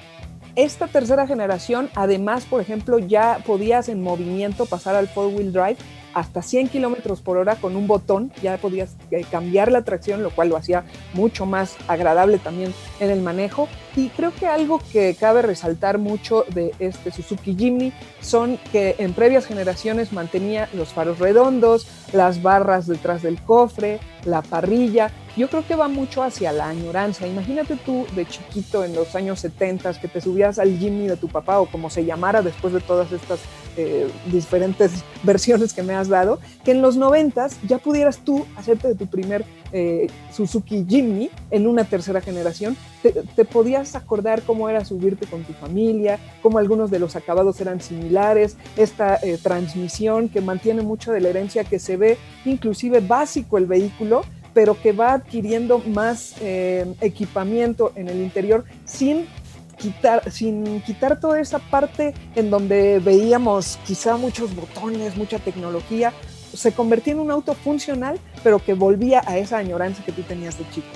Esta 0.55 0.87
tercera 0.87 1.27
generación, 1.27 1.89
además, 1.95 2.45
por 2.45 2.61
ejemplo, 2.61 2.97
ya 2.97 3.39
podías 3.45 3.89
en 3.89 4.01
movimiento 4.01 4.65
pasar 4.65 4.95
al 4.95 5.09
four-wheel 5.09 5.51
drive 5.51 5.77
hasta 6.15 6.41
100 6.41 6.69
kilómetros 6.69 7.21
por 7.21 7.37
hora 7.37 7.57
con 7.57 7.75
un 7.75 7.87
botón, 7.87 8.31
ya 8.41 8.57
podías 8.57 8.95
eh, 9.11 9.25
cambiar 9.29 9.69
la 9.71 9.83
tracción, 9.83 10.23
lo 10.23 10.31
cual 10.31 10.49
lo 10.49 10.57
hacía 10.57 10.85
mucho 11.13 11.45
más 11.45 11.75
agradable 11.87 12.39
también 12.39 12.73
en 13.01 13.11
el 13.11 13.21
manejo. 13.21 13.67
Y 13.97 14.09
creo 14.09 14.33
que 14.33 14.47
algo 14.47 14.81
que 14.91 15.15
cabe 15.19 15.41
resaltar 15.41 15.97
mucho 15.97 16.45
de 16.53 16.73
este 16.79 17.11
Suzuki 17.11 17.53
Jimny 17.55 17.91
son 18.21 18.57
que 18.71 18.95
en 18.97 19.13
previas 19.13 19.45
generaciones 19.45 20.13
mantenía 20.13 20.69
los 20.73 20.93
faros 20.93 21.19
redondos, 21.19 21.85
las 22.13 22.41
barras 22.41 22.87
detrás 22.87 23.21
del 23.21 23.41
cofre, 23.41 23.99
la 24.23 24.41
parrilla, 24.41 25.11
yo 25.37 25.49
creo 25.49 25.67
que 25.67 25.75
va 25.75 25.89
mucho 25.89 26.23
hacia 26.23 26.53
la 26.53 26.69
añoranza. 26.69 27.27
Imagínate 27.27 27.75
tú 27.75 28.05
de 28.15 28.25
chiquito 28.25 28.85
en 28.85 28.95
los 28.95 29.15
años 29.15 29.41
70 29.41 29.99
que 29.99 30.07
te 30.07 30.21
subías 30.21 30.59
al 30.59 30.77
Jimny 30.77 31.07
de 31.07 31.17
tu 31.17 31.27
papá 31.27 31.59
o 31.59 31.65
como 31.65 31.89
se 31.89 32.05
llamara 32.05 32.41
después 32.41 32.73
de 32.73 32.79
todas 32.79 33.11
estas 33.11 33.39
eh, 33.77 34.09
diferentes 34.31 34.91
versiones 35.23 35.73
que 35.73 35.83
me 35.83 35.93
has 35.93 36.07
dado, 36.07 36.39
que 36.63 36.71
en 36.71 36.81
los 36.81 36.97
90 36.97 37.47
ya 37.67 37.77
pudieras 37.77 38.19
tú 38.19 38.45
hacerte 38.55 38.87
de 38.87 38.95
tu 38.95 39.07
primer 39.07 39.45
eh, 39.77 40.07
Suzuki 40.31 40.85
Jimny 40.87 41.29
en 41.51 41.67
una 41.67 41.83
tercera 41.83 42.21
generación. 42.21 42.77
Te, 43.01 43.43
podías 43.45 43.95
acordar 43.95 44.41
cómo 44.43 44.69
era 44.69 44.85
subirte 44.85 45.25
con 45.25 45.43
tu 45.43 45.51
familia, 45.51 46.17
cómo 46.41 46.59
algunos 46.59 46.91
de 46.91 46.99
los 46.99 47.15
acabados 47.15 47.59
eran 47.59 47.81
similares, 47.81 48.55
esta 48.77 49.19
eh, 49.21 49.37
transmisión 49.41 50.29
que 50.29 50.39
mantiene 50.39 50.81
mucho 50.81 51.11
de 51.11 51.19
la 51.19 51.29
herencia 51.29 51.65
que 51.65 51.79
se 51.79 51.97
ve 51.97 52.17
inclusive 52.45 53.01
básico 53.01 53.57
el 53.57 53.65
vehículo, 53.65 54.23
pero 54.53 54.81
que 54.81 54.93
va 54.93 55.13
adquiriendo 55.13 55.79
más 55.79 56.35
eh, 56.39 56.85
equipamiento 57.01 57.91
en 57.95 58.07
el 58.07 58.21
interior 58.21 58.63
sin 58.85 59.27
quitar, 59.75 60.31
sin 60.31 60.81
quitar 60.81 61.19
toda 61.19 61.39
esa 61.39 61.59
parte 61.59 62.13
en 62.35 62.49
donde 62.49 62.99
veíamos 62.99 63.79
quizá 63.85 64.17
muchos 64.17 64.55
botones, 64.55 65.17
mucha 65.17 65.39
tecnología, 65.39 66.13
se 66.53 66.71
convertía 66.71 67.13
en 67.13 67.19
un 67.19 67.31
auto 67.31 67.53
funcional, 67.53 68.19
pero 68.43 68.63
que 68.63 68.73
volvía 68.73 69.21
a 69.25 69.37
esa 69.37 69.57
añoranza 69.57 70.03
que 70.03 70.11
tú 70.11 70.21
tenías 70.23 70.57
de 70.57 70.69
chico. 70.69 70.87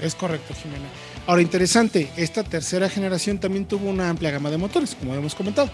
Es 0.00 0.14
correcto, 0.14 0.54
Jimena. 0.54 0.86
Ahora, 1.26 1.42
interesante, 1.42 2.10
esta 2.16 2.44
tercera 2.44 2.88
generación 2.88 3.38
también 3.38 3.64
tuvo 3.64 3.88
una 3.88 4.10
amplia 4.10 4.30
gama 4.30 4.50
de 4.50 4.58
motores, 4.58 4.94
como 4.94 5.14
hemos 5.14 5.34
comentado. 5.34 5.70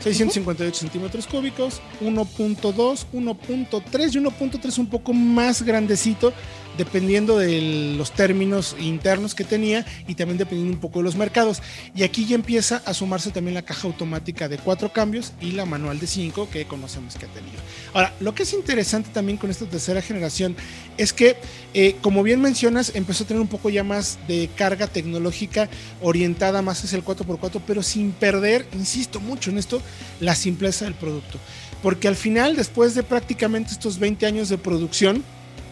658 0.00 0.78
centímetros 0.78 1.26
cúbicos, 1.26 1.80
1.2, 2.00 3.06
1.3 3.12 4.14
y 4.14 4.18
1.3 4.18 4.78
un 4.78 4.86
poco 4.86 5.12
más 5.12 5.62
grandecito, 5.62 6.32
dependiendo 6.76 7.38
de 7.38 7.94
los 7.96 8.12
términos 8.12 8.76
internos 8.78 9.34
que 9.34 9.44
tenía 9.44 9.84
y 10.06 10.14
también 10.14 10.38
dependiendo 10.38 10.74
un 10.74 10.80
poco 10.80 11.00
de 11.00 11.04
los 11.04 11.16
mercados. 11.16 11.62
Y 11.94 12.02
aquí 12.02 12.26
ya 12.26 12.34
empieza 12.34 12.82
a 12.84 12.94
sumarse 12.94 13.30
también 13.30 13.54
la 13.54 13.62
caja 13.62 13.86
automática 13.86 14.48
de 14.48 14.58
cuatro 14.58 14.92
cambios 14.92 15.32
y 15.40 15.52
la 15.52 15.64
manual 15.64 15.98
de 15.98 16.06
cinco 16.06 16.48
que 16.50 16.66
conocemos 16.66 17.16
que 17.16 17.26
ha 17.26 17.28
tenido. 17.28 17.58
Ahora, 17.92 18.12
lo 18.20 18.34
que 18.34 18.42
es 18.42 18.52
interesante 18.52 19.10
también 19.12 19.38
con 19.38 19.50
esta 19.50 19.66
tercera 19.66 20.02
generación 20.02 20.56
es 20.96 21.12
que, 21.12 21.36
eh, 21.74 21.96
como 22.00 22.22
bien 22.22 22.40
mencionas, 22.40 22.92
empezó 22.94 23.24
a 23.24 23.26
tener 23.26 23.40
un 23.40 23.48
poco 23.48 23.70
ya 23.70 23.84
más 23.84 24.18
de 24.28 24.48
carga 24.56 24.86
tecnológica 24.86 25.68
orientada 26.00 26.62
más 26.62 26.82
hacia 26.84 26.96
el 26.96 27.04
4x4, 27.04 27.60
pero 27.66 27.82
sin 27.82 28.12
perder, 28.12 28.66
insisto 28.72 29.20
mucho 29.20 29.50
en 29.50 29.58
esto, 29.58 29.82
la 30.20 30.34
simpleza 30.34 30.84
del 30.84 30.94
producto. 30.94 31.38
Porque 31.82 32.08
al 32.08 32.16
final, 32.16 32.56
después 32.56 32.94
de 32.94 33.02
prácticamente 33.02 33.72
estos 33.72 33.98
20 33.98 34.26
años 34.26 34.48
de 34.48 34.58
producción, 34.58 35.22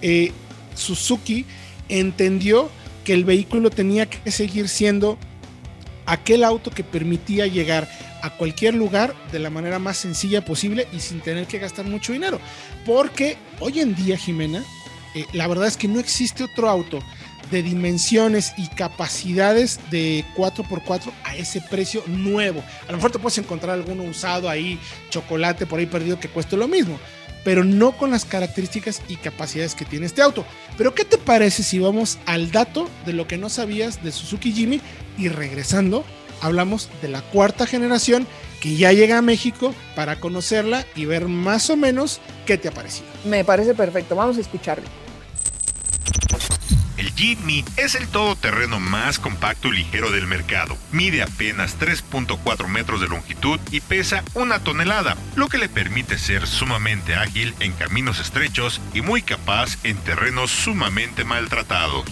eh, 0.03 0.33
Suzuki 0.75 1.47
entendió 1.89 2.71
que 3.05 3.13
el 3.13 3.25
vehículo 3.25 3.71
tenía 3.71 4.07
que 4.07 4.31
seguir 4.31 4.69
siendo 4.69 5.19
aquel 6.07 6.45
auto 6.45 6.71
que 6.71 6.85
permitía 6.85 7.47
llegar 7.47 7.89
a 8.23 8.31
cualquier 8.31 8.75
lugar 8.75 9.15
de 9.33 9.39
la 9.39 9.51
manera 9.51 9.79
más 9.79 9.99
sencilla 9.99 10.45
posible 10.45 10.89
y 10.93 11.01
sin 11.01 11.21
tener 11.21 11.47
que 11.47 11.59
gastar 11.59 11.85
mucho 11.85 12.13
dinero. 12.13 12.41
Porque 12.87 13.37
hoy 13.61 13.81
en 13.81 13.95
día, 13.95 14.17
Jimena, 14.17 14.65
eh, 15.15 15.27
la 15.33 15.47
verdad 15.47 15.67
es 15.67 15.77
que 15.77 15.89
no 15.89 16.01
existe 16.01 16.45
otro 16.45 16.69
auto 16.69 17.01
de 17.51 17.63
dimensiones 17.63 18.55
y 18.57 18.69
capacidades 18.69 19.79
de 19.91 20.25
4x4 20.37 21.13
a 21.25 21.37
ese 21.37 21.61
precio 21.61 22.03
nuevo. 22.07 22.65
A 22.89 22.93
lo 22.93 22.97
mejor 22.97 23.13
te 23.13 23.19
puedes 23.19 23.37
encontrar 23.37 23.75
alguno 23.75 24.03
usado 24.05 24.49
ahí, 24.49 24.79
chocolate 25.11 25.67
por 25.67 25.79
ahí 25.79 25.87
perdido 25.87 26.19
que 26.19 26.29
cueste 26.29 26.57
lo 26.57 26.67
mismo 26.67 26.99
pero 27.45 27.63
no 27.63 27.93
con 27.93 28.11
las 28.11 28.25
características 28.25 29.03
y 29.09 29.17
capacidades 29.17 29.75
que 29.75 29.85
tiene 29.85 30.07
este 30.07 30.23
auto. 30.23 30.45
Pero 30.77 30.95
¿qué 30.95 31.05
te 31.05 31.19
parece 31.19 31.63
si 31.63 31.79
vamos 31.79 32.19
al 32.27 32.51
dato 32.51 32.89
de 33.07 33.13
lo 33.13 33.29
que 33.29 33.39
no 33.39 33.49
sabías 33.49 34.03
de 34.03 34.11
Suzuki 34.11 34.53
Jimmy 34.53 34.81
y 35.19 35.29
regresando 35.29 36.05
hablamos 36.41 36.91
de 37.01 37.09
la 37.09 37.23
cuarta 37.23 37.67
generación 37.67 38.27
que 38.61 38.77
ya 38.77 38.93
llega 38.93 39.19
a 39.19 39.23
México 39.23 39.75
para 39.95 40.21
conocerla 40.21 40.85
y 40.95 41.05
ver 41.05 41.29
más 41.29 41.71
o 41.71 41.77
menos 41.77 42.21
qué 42.47 42.59
te 42.59 42.69
ha 42.69 42.73
parecido. 42.73 43.07
Me 43.25 43.45
parece 43.45 43.75
perfecto, 43.75 44.17
vamos 44.17 44.37
a 44.39 44.41
escucharlo. 44.41 44.87
Jimny 47.17 47.65
es 47.77 47.95
el 47.95 48.09
todoterreno 48.09 48.81
más 48.81 49.21
compacto 49.21 49.69
y 49.69 49.77
ligero 49.77 50.11
del 50.11 50.27
mercado. 50.27 50.77
Mide 50.91 51.23
apenas 51.23 51.79
3.4 51.79 52.67
metros 52.67 53.01
de 53.01 53.07
longitud 53.07 53.61
y 53.71 53.81
pesa 53.81 54.25
una 54.35 54.59
tonelada, 54.59 55.17
lo 55.37 55.49
que 55.49 55.59
le 55.59 55.69
permite 55.69 56.19
ser 56.19 56.47
sumamente 56.47 57.15
ágil 57.15 57.55
en 57.61 57.73
caminos 57.73 58.19
estrechos 58.19 58.81
y 58.95 59.01
muy 59.01 59.23
capaz 59.23 59.79
en 59.85 59.97
terrenos 59.99 60.51
sumamente 60.51 61.25
maltratados. 61.25 62.05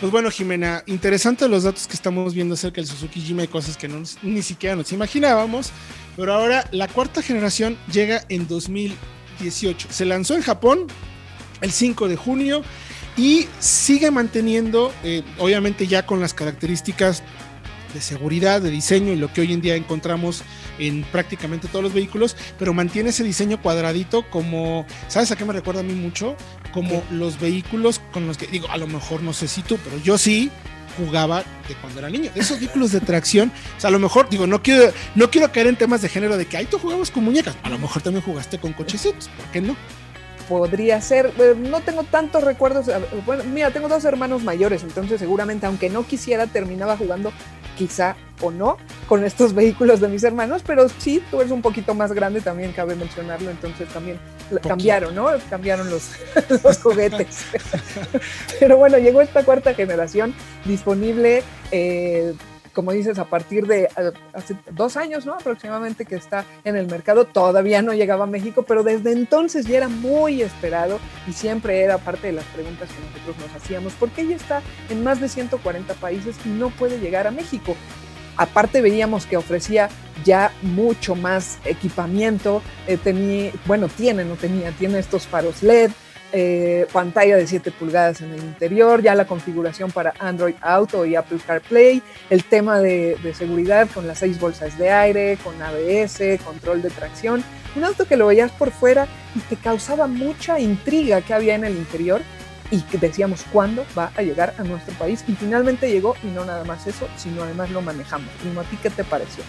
Pues 0.00 0.10
bueno, 0.10 0.32
Jimena, 0.32 0.82
interesante 0.86 1.48
los 1.48 1.62
datos 1.62 1.86
que 1.86 1.94
estamos 1.94 2.34
viendo 2.34 2.54
acerca 2.54 2.80
del 2.80 2.90
Suzuki 2.90 3.20
Jimny, 3.20 3.42
hay 3.42 3.48
cosas 3.48 3.76
que 3.76 3.88
ni 4.22 4.42
siquiera 4.42 4.74
nos 4.74 4.90
imaginábamos, 4.90 5.70
pero 6.16 6.34
ahora 6.34 6.66
la 6.72 6.88
cuarta 6.88 7.22
generación 7.22 7.78
llega 7.92 8.24
en 8.28 8.48
2018. 9.42 9.88
Se 9.90 10.04
lanzó 10.04 10.34
en 10.34 10.42
Japón 10.42 10.86
el 11.60 11.72
5 11.72 12.08
de 12.08 12.16
junio 12.16 12.62
y 13.16 13.46
sigue 13.58 14.10
manteniendo, 14.10 14.92
eh, 15.04 15.22
obviamente 15.38 15.86
ya 15.86 16.06
con 16.06 16.20
las 16.20 16.34
características 16.34 17.22
de 17.92 18.00
seguridad, 18.00 18.62
de 18.62 18.70
diseño 18.70 19.12
y 19.12 19.16
lo 19.16 19.30
que 19.32 19.42
hoy 19.42 19.52
en 19.52 19.60
día 19.60 19.76
encontramos 19.76 20.42
en 20.78 21.02
prácticamente 21.04 21.68
todos 21.68 21.82
los 21.82 21.92
vehículos, 21.92 22.36
pero 22.58 22.72
mantiene 22.72 23.10
ese 23.10 23.22
diseño 23.22 23.60
cuadradito 23.60 24.28
como, 24.30 24.86
¿sabes 25.08 25.30
a 25.30 25.36
qué 25.36 25.44
me 25.44 25.52
recuerda 25.52 25.80
a 25.80 25.84
mí 25.84 25.92
mucho? 25.92 26.34
Como 26.72 27.04
los 27.10 27.38
vehículos 27.38 28.00
con 28.12 28.26
los 28.26 28.38
que, 28.38 28.46
digo, 28.46 28.70
a 28.70 28.78
lo 28.78 28.86
mejor 28.86 29.22
no 29.22 29.34
sé 29.34 29.46
si 29.46 29.62
tú, 29.62 29.78
pero 29.84 29.98
yo 29.98 30.16
sí 30.16 30.50
jugaba 30.96 31.44
de 31.68 31.74
cuando 31.80 31.98
era 31.98 32.10
niño. 32.10 32.30
Esos 32.34 32.58
vehículos 32.58 32.92
de 32.92 33.00
tracción, 33.00 33.52
o 33.76 33.80
sea, 33.80 33.88
a 33.88 33.90
lo 33.90 33.98
mejor, 33.98 34.28
digo, 34.28 34.46
no 34.46 34.62
quiero, 34.62 34.92
no 35.14 35.30
quiero 35.30 35.50
caer 35.52 35.66
en 35.68 35.76
temas 35.76 36.02
de 36.02 36.08
género 36.08 36.36
de 36.36 36.46
que, 36.46 36.56
ahí 36.56 36.66
tú 36.66 36.78
jugabas 36.78 37.10
con 37.10 37.24
muñecas, 37.24 37.56
a 37.62 37.68
lo 37.68 37.78
mejor 37.78 38.02
también 38.02 38.24
jugaste 38.24 38.58
con 38.58 38.72
cochecitos, 38.72 39.28
¿por 39.28 39.46
qué 39.46 39.60
no? 39.60 39.76
podría 40.48 41.00
ser, 41.00 41.32
eh, 41.38 41.54
no 41.56 41.80
tengo 41.80 42.02
tantos 42.02 42.44
recuerdos, 42.44 42.86
bueno, 43.24 43.44
mira, 43.44 43.70
tengo 43.70 43.88
dos 43.88 44.04
hermanos 44.04 44.42
mayores, 44.42 44.82
entonces 44.82 45.18
seguramente 45.18 45.66
aunque 45.66 45.88
no 45.88 46.04
quisiera 46.06 46.46
terminaba 46.46 46.96
jugando 46.96 47.32
quizá 47.76 48.16
o 48.40 48.50
no 48.50 48.76
con 49.08 49.24
estos 49.24 49.54
vehículos 49.54 50.00
de 50.00 50.08
mis 50.08 50.24
hermanos, 50.24 50.62
pero 50.66 50.88
sí, 50.88 51.22
tú 51.30 51.40
eres 51.40 51.52
un 51.52 51.62
poquito 51.62 51.94
más 51.94 52.12
grande, 52.12 52.40
también 52.40 52.72
cabe 52.72 52.94
mencionarlo, 52.94 53.50
entonces 53.50 53.88
también 53.88 54.18
cambiaron, 54.60 55.14
¿no? 55.14 55.28
Cambiaron 55.48 55.90
los, 55.90 56.10
los 56.64 56.78
juguetes. 56.78 57.44
pero 58.60 58.76
bueno, 58.76 58.98
llegó 58.98 59.20
esta 59.20 59.44
cuarta 59.44 59.74
generación 59.74 60.34
disponible. 60.64 61.42
Eh, 61.70 62.34
como 62.72 62.92
dices, 62.92 63.18
a 63.18 63.24
partir 63.24 63.66
de 63.66 63.88
hace 64.32 64.56
dos 64.70 64.96
años, 64.96 65.26
¿no? 65.26 65.34
Aproximadamente 65.34 66.04
que 66.04 66.16
está 66.16 66.44
en 66.64 66.76
el 66.76 66.86
mercado, 66.86 67.24
todavía 67.26 67.82
no 67.82 67.92
llegaba 67.92 68.24
a 68.24 68.26
México, 68.26 68.64
pero 68.66 68.82
desde 68.82 69.12
entonces 69.12 69.66
ya 69.66 69.78
era 69.78 69.88
muy 69.88 70.42
esperado 70.42 70.98
y 71.26 71.32
siempre 71.32 71.82
era 71.82 71.98
parte 71.98 72.28
de 72.28 72.32
las 72.34 72.44
preguntas 72.46 72.88
que 72.88 73.00
nosotros 73.00 73.36
nos 73.46 73.62
hacíamos, 73.62 73.92
¿por 73.94 74.10
qué 74.10 74.26
ya 74.26 74.36
está 74.36 74.62
en 74.88 75.02
más 75.02 75.20
de 75.20 75.28
140 75.28 75.94
países 75.94 76.36
y 76.44 76.48
no 76.48 76.70
puede 76.70 76.98
llegar 76.98 77.26
a 77.26 77.30
México? 77.30 77.76
Aparte 78.36 78.80
veíamos 78.80 79.26
que 79.26 79.36
ofrecía 79.36 79.90
ya 80.24 80.52
mucho 80.62 81.14
más 81.14 81.58
equipamiento, 81.64 82.62
eh, 82.86 82.96
tenía, 82.96 83.52
bueno, 83.66 83.88
tiene, 83.88 84.24
no 84.24 84.36
tenía, 84.36 84.70
tiene 84.72 84.98
estos 84.98 85.26
faros 85.26 85.62
LED, 85.62 85.90
eh, 86.32 86.86
pantalla 86.92 87.36
de 87.36 87.46
7 87.46 87.70
pulgadas 87.72 88.20
en 88.22 88.32
el 88.32 88.40
interior, 88.40 89.02
ya 89.02 89.14
la 89.14 89.26
configuración 89.26 89.90
para 89.90 90.14
Android 90.18 90.54
Auto 90.60 91.04
y 91.04 91.14
Apple 91.14 91.38
CarPlay, 91.46 92.02
el 92.30 92.44
tema 92.44 92.80
de, 92.80 93.18
seguridad 93.34 93.88
con 93.92 94.06
las 94.06 94.18
6 94.20 94.40
bolsas 94.40 94.78
de 94.78 94.90
aire, 94.90 95.38
con 95.44 95.60
ABS, 95.60 96.40
control 96.44 96.82
de 96.82 96.90
tracción, 96.90 97.44
un 97.76 97.84
auto 97.84 98.06
que 98.06 98.16
lo 98.16 98.26
veías 98.26 98.50
por 98.52 98.70
fuera 98.70 99.06
y 99.34 99.40
te 99.40 99.56
causaba 99.56 100.06
mucha 100.06 100.58
intriga 100.58 101.20
que 101.20 101.34
había 101.34 101.54
en 101.54 101.64
el 101.64 101.76
interior 101.76 102.22
y 102.70 102.80
que 102.82 102.96
decíamos 102.98 103.44
cuándo 103.52 103.84
va 103.96 104.10
a 104.16 104.22
llegar 104.22 104.54
a 104.58 104.62
nuestro 104.62 104.94
país 104.94 105.24
y 105.28 105.32
finalmente 105.32 105.90
llegó 105.90 106.16
y 106.22 106.28
no 106.28 106.44
nada 106.44 106.64
más 106.64 106.86
eso, 106.86 107.06
sino 107.16 107.42
además 107.42 107.70
lo 107.70 107.82
manejamos. 107.82 108.28
Primo, 108.40 108.62
¿a 108.62 108.64
ti 108.64 108.78
qué 108.82 108.88
te 108.88 109.04
pareció? 109.04 109.44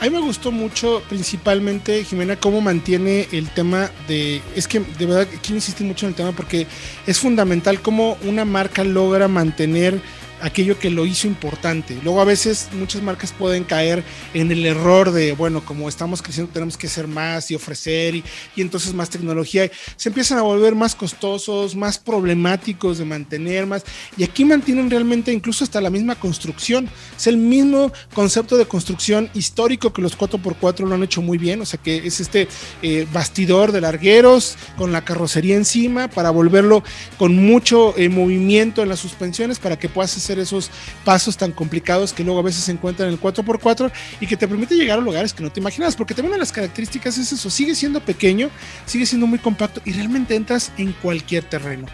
A 0.00 0.04
mí 0.04 0.10
me 0.10 0.20
gustó 0.20 0.50
mucho, 0.50 1.02
principalmente, 1.08 2.04
Jimena, 2.04 2.36
cómo 2.36 2.60
mantiene 2.60 3.28
el 3.32 3.48
tema 3.50 3.90
de. 4.08 4.42
Es 4.54 4.68
que 4.68 4.80
de 4.80 5.06
verdad 5.06 5.26
quiero 5.40 5.56
insistir 5.56 5.86
mucho 5.86 6.06
en 6.06 6.10
el 6.10 6.16
tema 6.16 6.32
porque 6.32 6.66
es 7.06 7.18
fundamental 7.18 7.80
cómo 7.80 8.18
una 8.22 8.44
marca 8.44 8.84
logra 8.84 9.28
mantener 9.28 10.00
aquello 10.44 10.78
que 10.78 10.90
lo 10.90 11.06
hizo 11.06 11.26
importante. 11.26 11.98
Luego 12.04 12.20
a 12.20 12.24
veces 12.24 12.68
muchas 12.72 13.02
marcas 13.02 13.32
pueden 13.32 13.64
caer 13.64 14.04
en 14.34 14.52
el 14.52 14.66
error 14.66 15.10
de, 15.10 15.32
bueno, 15.32 15.64
como 15.64 15.88
estamos 15.88 16.20
creciendo 16.20 16.52
tenemos 16.52 16.76
que 16.76 16.86
hacer 16.86 17.08
más 17.08 17.50
y 17.50 17.54
ofrecer 17.54 18.14
y, 18.14 18.24
entonces 18.56 18.92
más 18.92 19.08
tecnología. 19.08 19.70
Se 19.96 20.10
empiezan 20.10 20.38
a 20.38 20.42
volver 20.42 20.74
más 20.74 20.94
costosos, 20.94 21.74
más 21.74 21.98
problemáticos 21.98 22.98
de 22.98 23.06
mantener 23.06 23.66
más. 23.66 23.84
Y 24.18 24.24
aquí 24.24 24.44
mantienen 24.44 24.90
realmente 24.90 25.32
incluso 25.32 25.64
hasta 25.64 25.80
la 25.80 25.88
misma 25.88 26.14
construcción. 26.14 26.90
Es 27.16 27.26
el 27.26 27.38
mismo 27.38 27.90
concepto 28.12 28.58
de 28.58 28.66
construcción 28.66 29.30
histórico 29.32 29.94
que 29.94 30.02
los 30.02 30.16
4x4 30.18 30.86
lo 30.86 30.94
han 30.94 31.02
hecho 31.02 31.22
muy 31.22 31.38
bien. 31.38 31.62
O 31.62 31.66
sea 31.66 31.80
que 31.80 32.06
es 32.06 32.20
este 32.20 32.48
eh, 32.82 33.06
bastidor 33.12 33.72
de 33.72 33.80
largueros 33.80 34.56
con 34.76 34.92
la 34.92 35.06
carrocería 35.06 35.56
encima 35.56 36.08
para 36.08 36.28
volverlo 36.28 36.84
con 37.18 37.34
mucho 37.34 37.96
eh, 37.96 38.10
movimiento 38.10 38.82
en 38.82 38.90
las 38.90 38.98
suspensiones 38.98 39.58
para 39.58 39.78
que 39.78 39.88
puedas 39.88 40.14
hacer 40.16 40.33
esos 40.38 40.70
pasos 41.04 41.36
tan 41.36 41.52
complicados 41.52 42.12
que 42.12 42.24
luego 42.24 42.40
a 42.40 42.42
veces 42.42 42.64
se 42.64 42.72
encuentran 42.72 43.08
en 43.08 43.14
el 43.14 43.20
4x4 43.20 43.90
y 44.20 44.26
que 44.26 44.36
te 44.36 44.48
permite 44.48 44.74
llegar 44.74 44.98
a 44.98 45.02
lugares 45.02 45.32
que 45.32 45.42
no 45.42 45.50
te 45.50 45.60
imaginas, 45.60 45.96
porque 45.96 46.14
también 46.14 46.30
una 46.30 46.36
de 46.36 46.40
las 46.40 46.52
características 46.52 47.18
es 47.18 47.32
eso, 47.32 47.50
sigue 47.50 47.74
siendo 47.74 48.00
pequeño, 48.00 48.50
sigue 48.86 49.06
siendo 49.06 49.26
muy 49.26 49.38
compacto 49.38 49.80
y 49.84 49.92
realmente 49.92 50.34
entras 50.34 50.72
en 50.76 50.92
cualquier 50.92 51.44
terreno. 51.44 51.86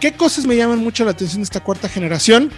¿Qué 0.00 0.12
cosas 0.12 0.46
me 0.46 0.56
llaman 0.56 0.78
mucho 0.78 1.04
la 1.04 1.10
atención 1.10 1.40
de 1.40 1.44
esta 1.44 1.60
cuarta 1.60 1.88
generación? 1.88 2.52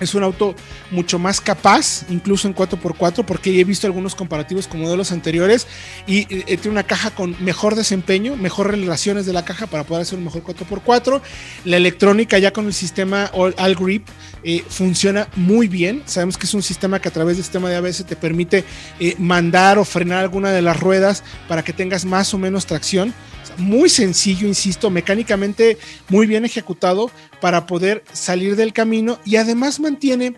Es 0.00 0.14
un 0.14 0.22
auto 0.22 0.54
mucho 0.90 1.18
más 1.18 1.40
capaz, 1.40 2.04
incluso 2.08 2.48
en 2.48 2.54
4x4, 2.54 3.24
porque 3.24 3.60
he 3.60 3.64
visto 3.64 3.86
algunos 3.86 4.14
comparativos 4.14 4.66
con 4.66 4.80
modelos 4.80 5.12
anteriores 5.12 5.66
y 6.06 6.20
eh, 6.34 6.56
tiene 6.56 6.70
una 6.70 6.82
caja 6.82 7.10
con 7.10 7.36
mejor 7.44 7.74
desempeño, 7.74 8.36
mejor 8.36 8.70
relaciones 8.70 9.26
de 9.26 9.32
la 9.32 9.44
caja 9.44 9.66
para 9.66 9.84
poder 9.84 10.02
hacer 10.02 10.18
un 10.18 10.24
mejor 10.24 10.42
4x4. 10.42 11.20
La 11.64 11.76
electrónica 11.76 12.38
ya 12.38 12.52
con 12.52 12.66
el 12.66 12.72
sistema 12.72 13.30
All, 13.34 13.54
Grip 13.74 14.08
eh, 14.42 14.64
funciona 14.68 15.28
muy 15.36 15.68
bien. 15.68 16.02
Sabemos 16.06 16.38
que 16.38 16.46
es 16.46 16.54
un 16.54 16.62
sistema 16.62 17.00
que 17.00 17.08
a 17.08 17.12
través 17.12 17.36
del 17.36 17.44
sistema 17.44 17.68
de 17.68 17.76
ABS 17.76 18.04
te 18.04 18.16
permite 18.16 18.64
eh, 18.98 19.14
mandar 19.18 19.78
o 19.78 19.84
frenar 19.84 20.18
alguna 20.18 20.50
de 20.50 20.62
las 20.62 20.80
ruedas 20.80 21.22
para 21.48 21.62
que 21.62 21.72
tengas 21.72 22.04
más 22.04 22.32
o 22.34 22.38
menos 22.38 22.66
tracción 22.66 23.12
muy 23.58 23.88
sencillo, 23.88 24.46
insisto, 24.46 24.90
mecánicamente 24.90 25.78
muy 26.08 26.26
bien 26.26 26.44
ejecutado 26.44 27.10
para 27.40 27.66
poder 27.66 28.04
salir 28.12 28.56
del 28.56 28.72
camino 28.72 29.18
y 29.24 29.36
además 29.36 29.80
mantiene 29.80 30.34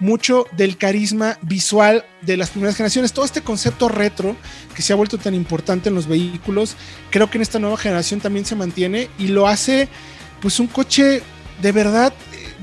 mucho 0.00 0.46
del 0.56 0.76
carisma 0.76 1.38
visual 1.42 2.04
de 2.22 2.36
las 2.36 2.50
primeras 2.50 2.76
generaciones. 2.76 3.12
Todo 3.12 3.24
este 3.24 3.42
concepto 3.42 3.88
retro 3.88 4.36
que 4.74 4.82
se 4.82 4.92
ha 4.92 4.96
vuelto 4.96 5.18
tan 5.18 5.34
importante 5.34 5.88
en 5.88 5.94
los 5.94 6.06
vehículos, 6.06 6.76
creo 7.10 7.30
que 7.30 7.38
en 7.38 7.42
esta 7.42 7.58
nueva 7.58 7.76
generación 7.76 8.20
también 8.20 8.44
se 8.44 8.56
mantiene 8.56 9.08
y 9.18 9.28
lo 9.28 9.46
hace 9.46 9.88
pues 10.40 10.58
un 10.58 10.66
coche 10.66 11.22
de 11.60 11.72
verdad 11.72 12.12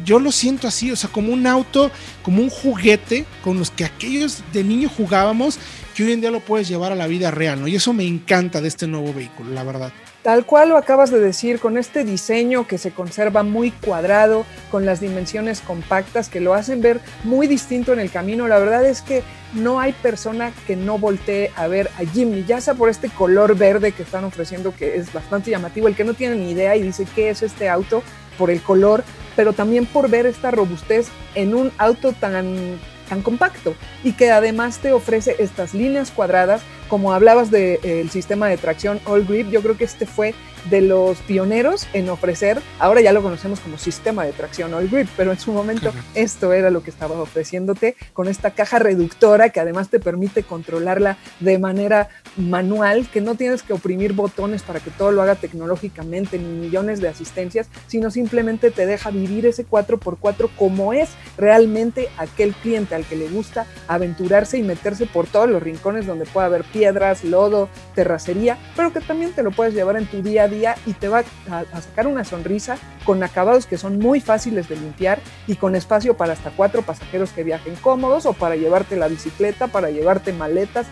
yo 0.06 0.20
lo 0.20 0.32
siento 0.32 0.68
así, 0.68 0.91
o 0.91 0.96
sea, 0.96 1.10
como 1.10 1.34
un 1.34 1.46
auto, 1.48 1.91
como 2.24 2.41
un 2.41 2.50
juguete 2.50 3.25
con 3.44 3.60
los 3.60 3.72
que 3.72 3.86
aquellos 3.86 4.44
de 4.53 4.63
niño 4.63 4.89
jugábamos, 4.89 5.60
hoy 6.03 6.13
en 6.13 6.22
día 6.22 6.32
lo 6.32 6.39
puedes 6.39 6.68
llevar 6.68 6.91
a 6.91 6.96
la 6.96 7.08
vida 7.08 7.32
real, 7.32 7.62
¿no? 7.62 7.68
Y 7.68 7.75
eso 7.75 7.94
me 7.94 8.06
encanta 8.06 8.62
de 8.62 8.68
este 8.68 8.88
nuevo 8.88 9.13
vehículo, 9.13 9.51
la 9.51 9.63
verdad. 9.63 9.91
Tal 10.22 10.46
cual 10.46 10.70
lo 10.70 10.77
acabas 10.77 11.12
de 11.12 11.20
decir, 11.20 11.60
con 11.60 11.77
este 11.77 12.03
diseño 12.03 12.68
que 12.68 12.77
se 12.77 12.91
conserva 12.91 13.44
muy 13.44 13.72
cuadrado, 13.72 14.46
con 14.70 14.86
las 14.86 15.00
dimensiones 15.00 15.62
compactas 15.62 16.27
que 16.27 16.41
lo 16.41 16.53
hacen 16.53 16.82
ver 16.82 17.00
muy 17.24 17.48
distinto 17.48 17.94
en 17.94 18.00
el 18.00 18.12
camino, 18.12 18.48
la 18.48 18.60
verdad 18.60 18.86
es 18.86 19.01
que 19.01 19.24
no 19.53 19.79
hay 19.79 19.94
persona 19.94 20.51
que 20.68 20.75
no 20.75 20.98
voltee 20.98 21.51
a 21.56 21.68
ver 21.68 21.89
a 21.98 22.06
Jimmy, 22.06 22.44
ya 22.46 22.60
sea 22.60 22.74
por 22.74 22.89
este 22.89 23.10
color 23.10 23.56
verde 23.56 23.94
que 23.94 24.03
están 24.03 24.25
ofreciendo, 24.25 24.75
que 24.75 24.98
es 24.98 25.12
bastante 25.13 25.51
llamativo, 25.51 25.88
el 25.88 25.96
que 25.96 26.03
no 26.03 26.13
tiene 26.13 26.36
ni 26.36 26.51
idea 26.51 26.75
y 26.75 26.82
dice 26.82 27.08
qué 27.15 27.29
es 27.29 27.41
este 27.41 27.70
auto 27.70 28.03
por 28.38 28.51
el 28.51 28.62
color, 28.62 29.03
pero 29.36 29.53
también 29.53 29.86
por 29.86 30.10
ver 30.10 30.25
esta 30.25 30.51
robustez 30.51 31.08
en 31.34 31.56
un 31.56 31.72
auto 31.77 32.12
tan, 32.12 32.77
tan 33.10 33.22
compacto 33.22 33.75
y 34.04 34.13
que 34.13 34.32
además 34.32 34.78
te 34.78 34.94
ofrece 34.94 35.36
estas 35.39 35.74
líneas 35.74 36.12
cuadradas 36.12 36.62
como 36.88 37.13
hablabas 37.13 37.51
del 37.51 37.82
de, 37.82 38.08
sistema 38.10 38.48
de 38.48 38.58
tracción 38.58 39.00
All 39.06 39.25
Grip, 39.25 39.50
yo 39.50 39.62
creo 39.62 39.78
que 39.78 39.84
este 39.84 40.06
fue 40.06 40.34
de 40.70 40.82
los 40.82 41.18
pioneros 41.20 41.88
en 41.94 42.10
ofrecer, 42.10 42.62
ahora 42.80 43.01
ya 43.01 43.13
lo 43.13 43.22
conocemos 43.22 43.60
como 43.60 43.78
sistema 43.78 44.25
de 44.25 44.34
tracción 44.34 44.74
All 44.74 44.89
Grip, 44.89 45.08
pero 45.16 45.32
en 45.32 45.39
su 45.39 45.51
momento 45.51 45.92
esto 46.16 46.54
era 46.54 46.70
lo 46.70 46.84
que 46.84 46.89
estaba 46.89 47.20
ofreciéndote 47.20 47.96
con 48.13 48.28
esta 48.28 48.51
caja 48.51 48.80
reductora 48.80 49.50
que 49.50 49.60
además 49.60 49.89
te 49.89 50.00
permite 50.00 50.44
controlarla 50.44 51.18
de 51.39 51.60
manera 51.60 52.10
manual, 52.38 53.08
que 53.12 53.22
no 53.22 53.36
tienes 53.36 53.63
que 53.63 53.74
oprimir 53.74 54.13
botones 54.13 54.63
para 54.63 54.80
que 54.80 54.92
todo 54.92 55.12
lo 55.12 55.22
haga 55.22 55.36
tecnológicamente, 55.36 56.38
ni 56.38 56.60
millones 56.60 57.01
de 57.01 57.08
asistencias, 57.08 57.68
sino 57.88 58.12
simplemente 58.12 58.72
te 58.72 58.86
deja 58.86 59.12
vivir 59.12 59.46
ese 59.46 59.66
4x4 59.68 60.50
como 60.58 60.94
es 60.94 61.10
realmente 61.38 62.10
aquel 62.18 62.54
cliente 62.54 62.96
al 62.96 63.06
que 63.06 63.16
le 63.16 63.28
gusta 63.30 63.66
aventurarse 63.88 64.58
y 64.58 64.63
meterse 64.63 65.06
por 65.06 65.28
todos 65.28 65.50
los 65.50 65.62
rincones 65.62 66.06
donde 66.06 66.25
pueda 66.25 66.48
haber 66.48 66.63
piedras, 66.63 67.24
lodo, 67.24 67.70
terracería, 67.96 68.58
pero 68.75 68.94
que 68.94 69.01
también 69.01 69.34
te 69.34 69.44
lo 69.44 69.51
puedes 69.51 69.74
llevar 69.74 69.98
en 69.98 70.06
tu 70.06 70.22
día 70.22 70.44
a 70.44 70.48
día 70.48 70.59
y 70.86 70.94
te 70.94 71.08
va 71.08 71.24
a, 71.50 71.82
sacar 71.82 72.08
una 72.08 72.24
sonrisa 72.24 72.78
con 73.06 73.22
acabados 73.24 73.66
que 73.66 73.78
son 73.78 74.00
muy 74.00 74.22
fáciles 74.22 74.68
de 74.70 74.75
limpiar 74.75 75.20
y 75.48 75.56
con 75.56 75.75
espacio 75.75 76.16
para 76.18 76.34
hasta 76.34 76.51
cuatro 76.51 76.82
pasajeros 76.82 77.32
que 77.32 77.44
viajen 77.44 77.75
cómodos 77.75 78.25
o 78.25 78.34
para 78.34 78.56
llevarte 78.56 78.96
la 78.96 79.08
bicicleta, 79.08 79.68
para 79.68 79.89
llevarte 79.89 80.34
maletas. 80.34 80.88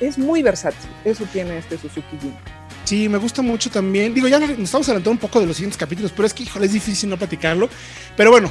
Es 0.00 0.18
muy 0.18 0.42
versátil, 0.42 0.90
eso 1.04 1.24
tiene 1.32 1.58
este 1.58 1.76
Suzuki 1.76 2.16
Jimny. 2.20 2.34
Sí, 2.84 3.08
me 3.08 3.18
gusta 3.18 3.40
mucho 3.40 3.70
también. 3.70 4.12
Digo, 4.12 4.28
ya 4.28 4.38
nos 4.38 4.50
estamos 4.50 4.88
adelantando 4.88 5.12
un 5.12 5.18
poco 5.18 5.40
de 5.40 5.46
los 5.46 5.56
siguientes 5.56 5.78
capítulos, 5.78 6.12
pero 6.12 6.26
es 6.26 6.34
que, 6.34 6.42
híjole, 6.42 6.66
es 6.66 6.72
difícil 6.72 7.08
no 7.08 7.16
platicarlo. 7.16 7.68
Pero 8.16 8.30
bueno, 8.30 8.50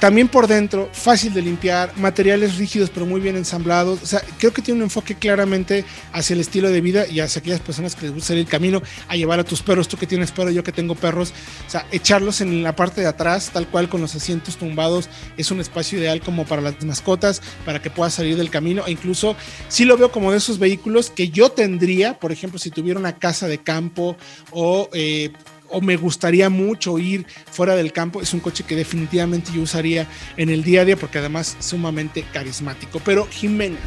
también 0.00 0.28
por 0.28 0.46
dentro, 0.46 0.88
fácil 0.92 1.34
de 1.34 1.42
limpiar, 1.42 1.96
materiales 1.98 2.56
rígidos 2.56 2.90
pero 2.90 3.04
muy 3.04 3.20
bien 3.20 3.36
ensamblados. 3.36 4.02
O 4.02 4.06
sea, 4.06 4.22
creo 4.38 4.52
que 4.52 4.62
tiene 4.62 4.78
un 4.78 4.84
enfoque 4.84 5.14
claramente 5.14 5.84
hacia 6.12 6.34
el 6.34 6.40
estilo 6.40 6.70
de 6.70 6.80
vida 6.80 7.06
y 7.06 7.20
hacia 7.20 7.40
aquellas 7.40 7.60
personas 7.60 7.94
que 7.94 8.06
les 8.06 8.14
gusta 8.14 8.28
salir 8.28 8.44
el 8.44 8.48
camino 8.48 8.82
a 9.08 9.16
llevar 9.16 9.38
a 9.40 9.44
tus 9.44 9.62
perros, 9.62 9.88
tú 9.88 9.98
que 9.98 10.06
tienes 10.06 10.32
perro, 10.32 10.50
yo 10.50 10.64
que 10.64 10.72
tengo 10.72 10.94
perros. 10.94 11.34
O 11.66 11.70
sea, 11.70 11.86
echarlos 11.92 12.40
en 12.40 12.62
la 12.62 12.74
parte 12.74 13.02
de 13.02 13.06
atrás, 13.06 13.50
tal 13.52 13.68
cual 13.68 13.90
con 13.90 14.00
los 14.00 14.14
asientos 14.14 14.56
tumbados, 14.56 15.10
es 15.36 15.50
un 15.50 15.60
espacio 15.60 15.98
ideal 15.98 16.22
como 16.22 16.46
para 16.46 16.62
las 16.62 16.82
mascotas, 16.82 17.42
para 17.66 17.82
que 17.82 17.90
puedas 17.90 18.14
salir 18.14 18.36
del 18.36 18.48
camino. 18.48 18.86
E 18.86 18.92
incluso 18.92 19.36
sí 19.68 19.84
lo 19.84 19.98
veo 19.98 20.10
como 20.10 20.32
de 20.32 20.38
esos 20.38 20.58
vehículos 20.58 21.10
que 21.10 21.28
yo 21.28 21.50
tendría, 21.50 22.18
por 22.18 22.32
ejemplo, 22.32 22.58
si 22.58 22.70
tuviera 22.70 22.98
una 22.98 23.18
casa 23.18 23.48
de 23.48 23.58
campo 23.58 24.16
o... 24.50 24.88
Eh, 24.94 25.30
o 25.70 25.80
me 25.80 25.96
gustaría 25.96 26.50
mucho 26.50 26.98
ir 26.98 27.26
fuera 27.50 27.74
del 27.76 27.92
campo, 27.92 28.20
es 28.20 28.34
un 28.34 28.40
coche 28.40 28.64
que 28.64 28.76
definitivamente 28.76 29.50
yo 29.54 29.62
usaría 29.62 30.06
en 30.36 30.50
el 30.50 30.62
día 30.62 30.82
a 30.82 30.84
día 30.84 30.96
porque 30.96 31.18
además 31.18 31.56
es 31.58 31.66
sumamente 31.66 32.24
carismático. 32.32 33.00
Pero 33.04 33.26
Jimena, 33.30 33.78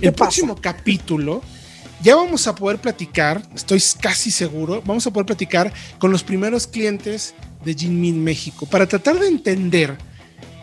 el 0.00 0.12
próximo 0.12 0.56
capítulo 0.56 1.42
ya 2.02 2.16
vamos 2.16 2.46
a 2.46 2.54
poder 2.54 2.78
platicar, 2.78 3.42
estoy 3.54 3.82
casi 4.00 4.30
seguro, 4.30 4.82
vamos 4.84 5.06
a 5.06 5.12
poder 5.12 5.26
platicar 5.26 5.72
con 5.98 6.10
los 6.10 6.22
primeros 6.22 6.66
clientes 6.66 7.34
de 7.64 7.74
Jinmin 7.74 8.22
México 8.22 8.66
para 8.66 8.86
tratar 8.86 9.18
de 9.18 9.28
entender 9.28 9.96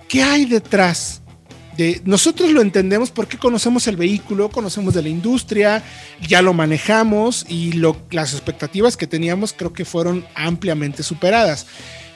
qué 0.08 0.22
hay 0.22 0.46
detrás 0.46 1.21
nosotros 2.04 2.52
lo 2.52 2.62
entendemos 2.62 3.12
porque 3.12 3.38
conocemos 3.38 3.88
el 3.88 3.96
vehículo, 3.96 4.50
conocemos 4.50 4.94
de 4.94 5.04
la 5.04 5.10
industria, 5.10 5.84
ya 6.28 6.42
lo 6.42 6.54
manejamos 6.54 7.46
y 7.50 7.74
las 8.12 8.34
expectativas 8.34 8.98
que 8.98 9.08
teníamos 9.08 9.54
creo 9.54 9.74
que 9.74 9.86
fueron 9.86 10.26
ampliamente 10.36 11.04
superadas. 11.04 11.66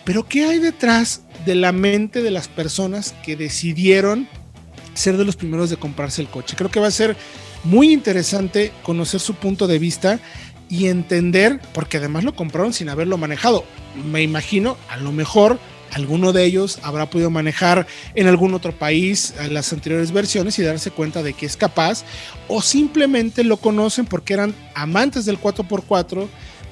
Pero 0.03 0.27
¿qué 0.27 0.45
hay 0.45 0.59
detrás 0.59 1.23
de 1.45 1.55
la 1.55 1.71
mente 1.71 2.21
de 2.21 2.31
las 2.31 2.47
personas 2.47 3.15
que 3.23 3.35
decidieron 3.35 4.27
ser 4.93 5.17
de 5.17 5.25
los 5.25 5.35
primeros 5.35 5.69
de 5.69 5.77
comprarse 5.77 6.21
el 6.21 6.27
coche? 6.27 6.55
Creo 6.55 6.69
que 6.69 6.79
va 6.79 6.87
a 6.87 6.91
ser 6.91 7.17
muy 7.63 7.91
interesante 7.91 8.71
conocer 8.83 9.19
su 9.19 9.33
punto 9.33 9.67
de 9.67 9.79
vista 9.79 10.19
y 10.69 10.87
entender, 10.87 11.59
porque 11.73 11.97
además 11.97 12.23
lo 12.23 12.35
compraron 12.35 12.73
sin 12.73 12.89
haberlo 12.89 13.17
manejado. 13.17 13.65
Me 14.11 14.21
imagino, 14.21 14.77
a 14.89 14.97
lo 14.97 15.11
mejor 15.11 15.59
alguno 15.95 16.33
de 16.33 16.43
ellos 16.43 16.79
habrá 16.83 17.09
podido 17.09 17.29
manejar 17.29 17.87
en 18.15 18.27
algún 18.27 18.53
otro 18.53 18.77
país 18.77 19.33
las 19.49 19.71
anteriores 19.71 20.11
versiones 20.11 20.59
y 20.59 20.63
darse 20.63 20.91
cuenta 20.91 21.23
de 21.23 21.33
que 21.33 21.45
es 21.45 21.55
capaz, 21.55 22.03
o 22.49 22.61
simplemente 22.61 23.45
lo 23.45 23.57
conocen 23.57 24.05
porque 24.05 24.33
eran 24.33 24.53
amantes 24.73 25.25
del 25.25 25.39
4x4 25.39 26.27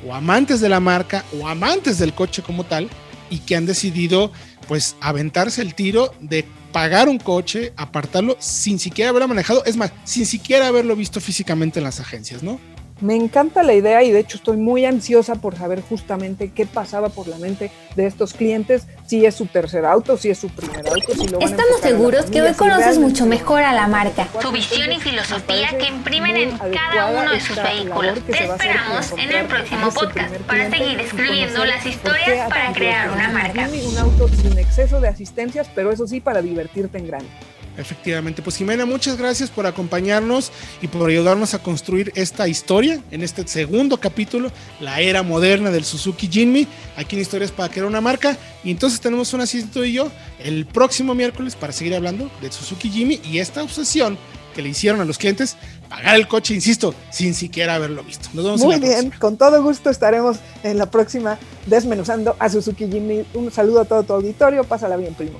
o 0.06 0.14
amantes 0.14 0.60
de 0.60 0.68
la 0.68 0.82
marca 0.82 1.24
o 1.40 1.48
amantes 1.48 2.00
del 2.00 2.14
coche 2.14 2.42
como 2.42 2.66
tal 2.66 2.90
y 3.30 3.40
que 3.40 3.56
han 3.56 3.66
decidido 3.66 4.34
pues 4.68 4.98
aventarse 5.00 5.62
el 5.62 5.74
tiro 5.74 6.14
de 6.20 6.46
pagar 6.74 7.08
un 7.08 7.18
coche, 7.18 7.72
apartarlo 7.78 8.36
sin 8.40 8.78
siquiera 8.78 9.10
haberlo 9.10 9.30
manejado, 9.30 9.64
es 9.64 9.78
más, 9.78 9.94
sin 10.04 10.26
siquiera 10.26 10.68
haberlo 10.68 10.98
visto 10.98 11.22
físicamente 11.22 11.80
en 11.80 11.86
las 11.86 12.02
agencias, 12.02 12.44
¿no? 12.44 12.60
Me 13.04 13.18
encanta 13.18 13.64
la 13.64 13.74
idea 13.74 14.02
y 14.02 14.12
de 14.12 14.20
hecho 14.20 14.38
estoy 14.38 14.56
muy 14.56 14.86
ansiosa 14.86 15.36
por 15.36 15.58
saber 15.58 15.82
justamente 15.82 16.54
qué 16.56 16.66
pasaba 16.66 17.10
por 17.10 17.28
la 17.28 17.38
mente 17.38 17.70
de 17.98 18.06
estos 18.06 18.34
clientes, 18.34 18.88
si 19.06 19.26
es 19.26 19.36
su 19.36 19.46
tercer 19.46 19.86
auto, 19.86 20.16
si 20.16 20.30
es 20.30 20.38
su 20.40 20.48
primer 20.48 20.88
auto, 20.88 21.14
si 21.14 21.28
lo 21.28 21.38
van 21.38 21.50
Estamos 21.50 21.82
seguros 21.82 22.28
que 22.28 22.42
hoy 22.42 22.54
conoces 22.54 22.98
mucho 23.00 23.26
mejor 23.26 23.62
a 23.62 23.74
la 23.74 23.88
marca, 23.88 24.30
su 24.42 24.54
visión 24.54 24.90
y 24.90 25.02
filosofía 25.02 25.78
que 25.78 25.88
imprimen 25.88 26.38
en 26.38 26.58
cada 26.58 27.08
uno 27.08 27.30
de 27.30 27.42
sus 27.42 27.62
vehículos. 27.62 28.24
Te 28.24 28.46
esperamos 28.46 29.12
en 29.18 29.32
el 29.34 29.46
próximo 29.48 29.92
podcast 29.92 30.36
para 30.48 30.70
seguir 30.70 30.98
escribiendo 31.02 31.66
las 31.66 31.86
historias 31.86 32.48
para 32.48 32.72
crear 32.72 33.12
una 33.12 33.28
marca. 33.28 33.68
Un 33.86 33.98
auto 33.98 34.30
sin 34.30 34.58
exceso 34.58 35.02
de 35.02 35.10
asistencias, 35.10 35.70
pero 35.76 35.92
eso 35.92 36.08
sí 36.08 36.22
para 36.22 36.42
divertirte 36.42 37.00
en 37.00 37.08
grande. 37.08 37.30
Efectivamente, 37.78 38.42
pues 38.42 38.58
Jimena, 38.58 38.86
muchas 38.86 39.18
gracias 39.18 39.50
por 39.50 39.66
acompañarnos 39.66 40.52
y 40.82 40.88
por 40.88 41.10
ayudarnos 41.10 41.54
a 41.54 41.60
construir 41.60 42.12
esta 42.16 42.48
historia 42.48 43.02
en 43.10 43.24
este 43.24 43.48
segundo 43.48 43.98
capítulo, 43.98 44.52
la 44.80 45.00
era 45.00 45.24
moderna 45.24 45.72
del 45.72 45.84
Suzuki 45.84 46.28
Jinmi, 46.28 46.68
aquí 46.96 47.16
en 47.16 47.24
Historias 47.24 47.52
para 47.52 47.70
crear 47.70 47.88
una 47.88 48.02
marca. 48.02 48.38
Y 48.64 48.72
entonces 48.72 49.02
tenemos 49.02 49.34
un 49.34 49.42
asiento 49.42 49.84
y 49.84 49.94
yo 49.94 50.12
el 50.40 50.66
próximo 50.66 51.16
miércoles 51.16 51.56
para 51.56 51.74
seguir 51.74 51.96
hablando 51.96 52.30
del 52.42 52.52
Suzuki 52.52 52.90
Jimmy 52.90 53.20
y 53.24 53.40
esta 53.40 53.64
obsesión 53.64 54.18
que 54.54 54.62
le 54.62 54.70
hicieron 54.70 55.02
a 55.02 55.06
los 55.06 55.18
clientes 55.18 55.58
pagar 55.90 56.16
el 56.16 56.28
coche, 56.28 56.54
insisto, 56.54 56.94
sin 57.10 57.34
siquiera 57.34 57.76
haberlo 57.76 58.04
visto. 58.04 58.30
Nos 58.34 58.46
vemos 58.46 58.62
Muy 58.62 58.80
bien, 58.80 59.12
con 59.20 59.38
todo 59.38 59.62
gusto 59.64 59.90
estaremos 59.90 60.38
en 60.64 60.78
la 60.78 60.92
próxima 60.92 61.40
desmenuzando 61.66 62.36
a 62.40 62.50
Suzuki 62.50 62.88
Jimmy. 62.88 63.26
Un 63.34 63.52
saludo 63.52 63.82
a 63.82 63.86
todo 63.86 64.04
tu 64.04 64.14
auditorio, 64.14 64.64
pásala 64.64 64.96
bien, 64.96 65.16
primo. 65.16 65.40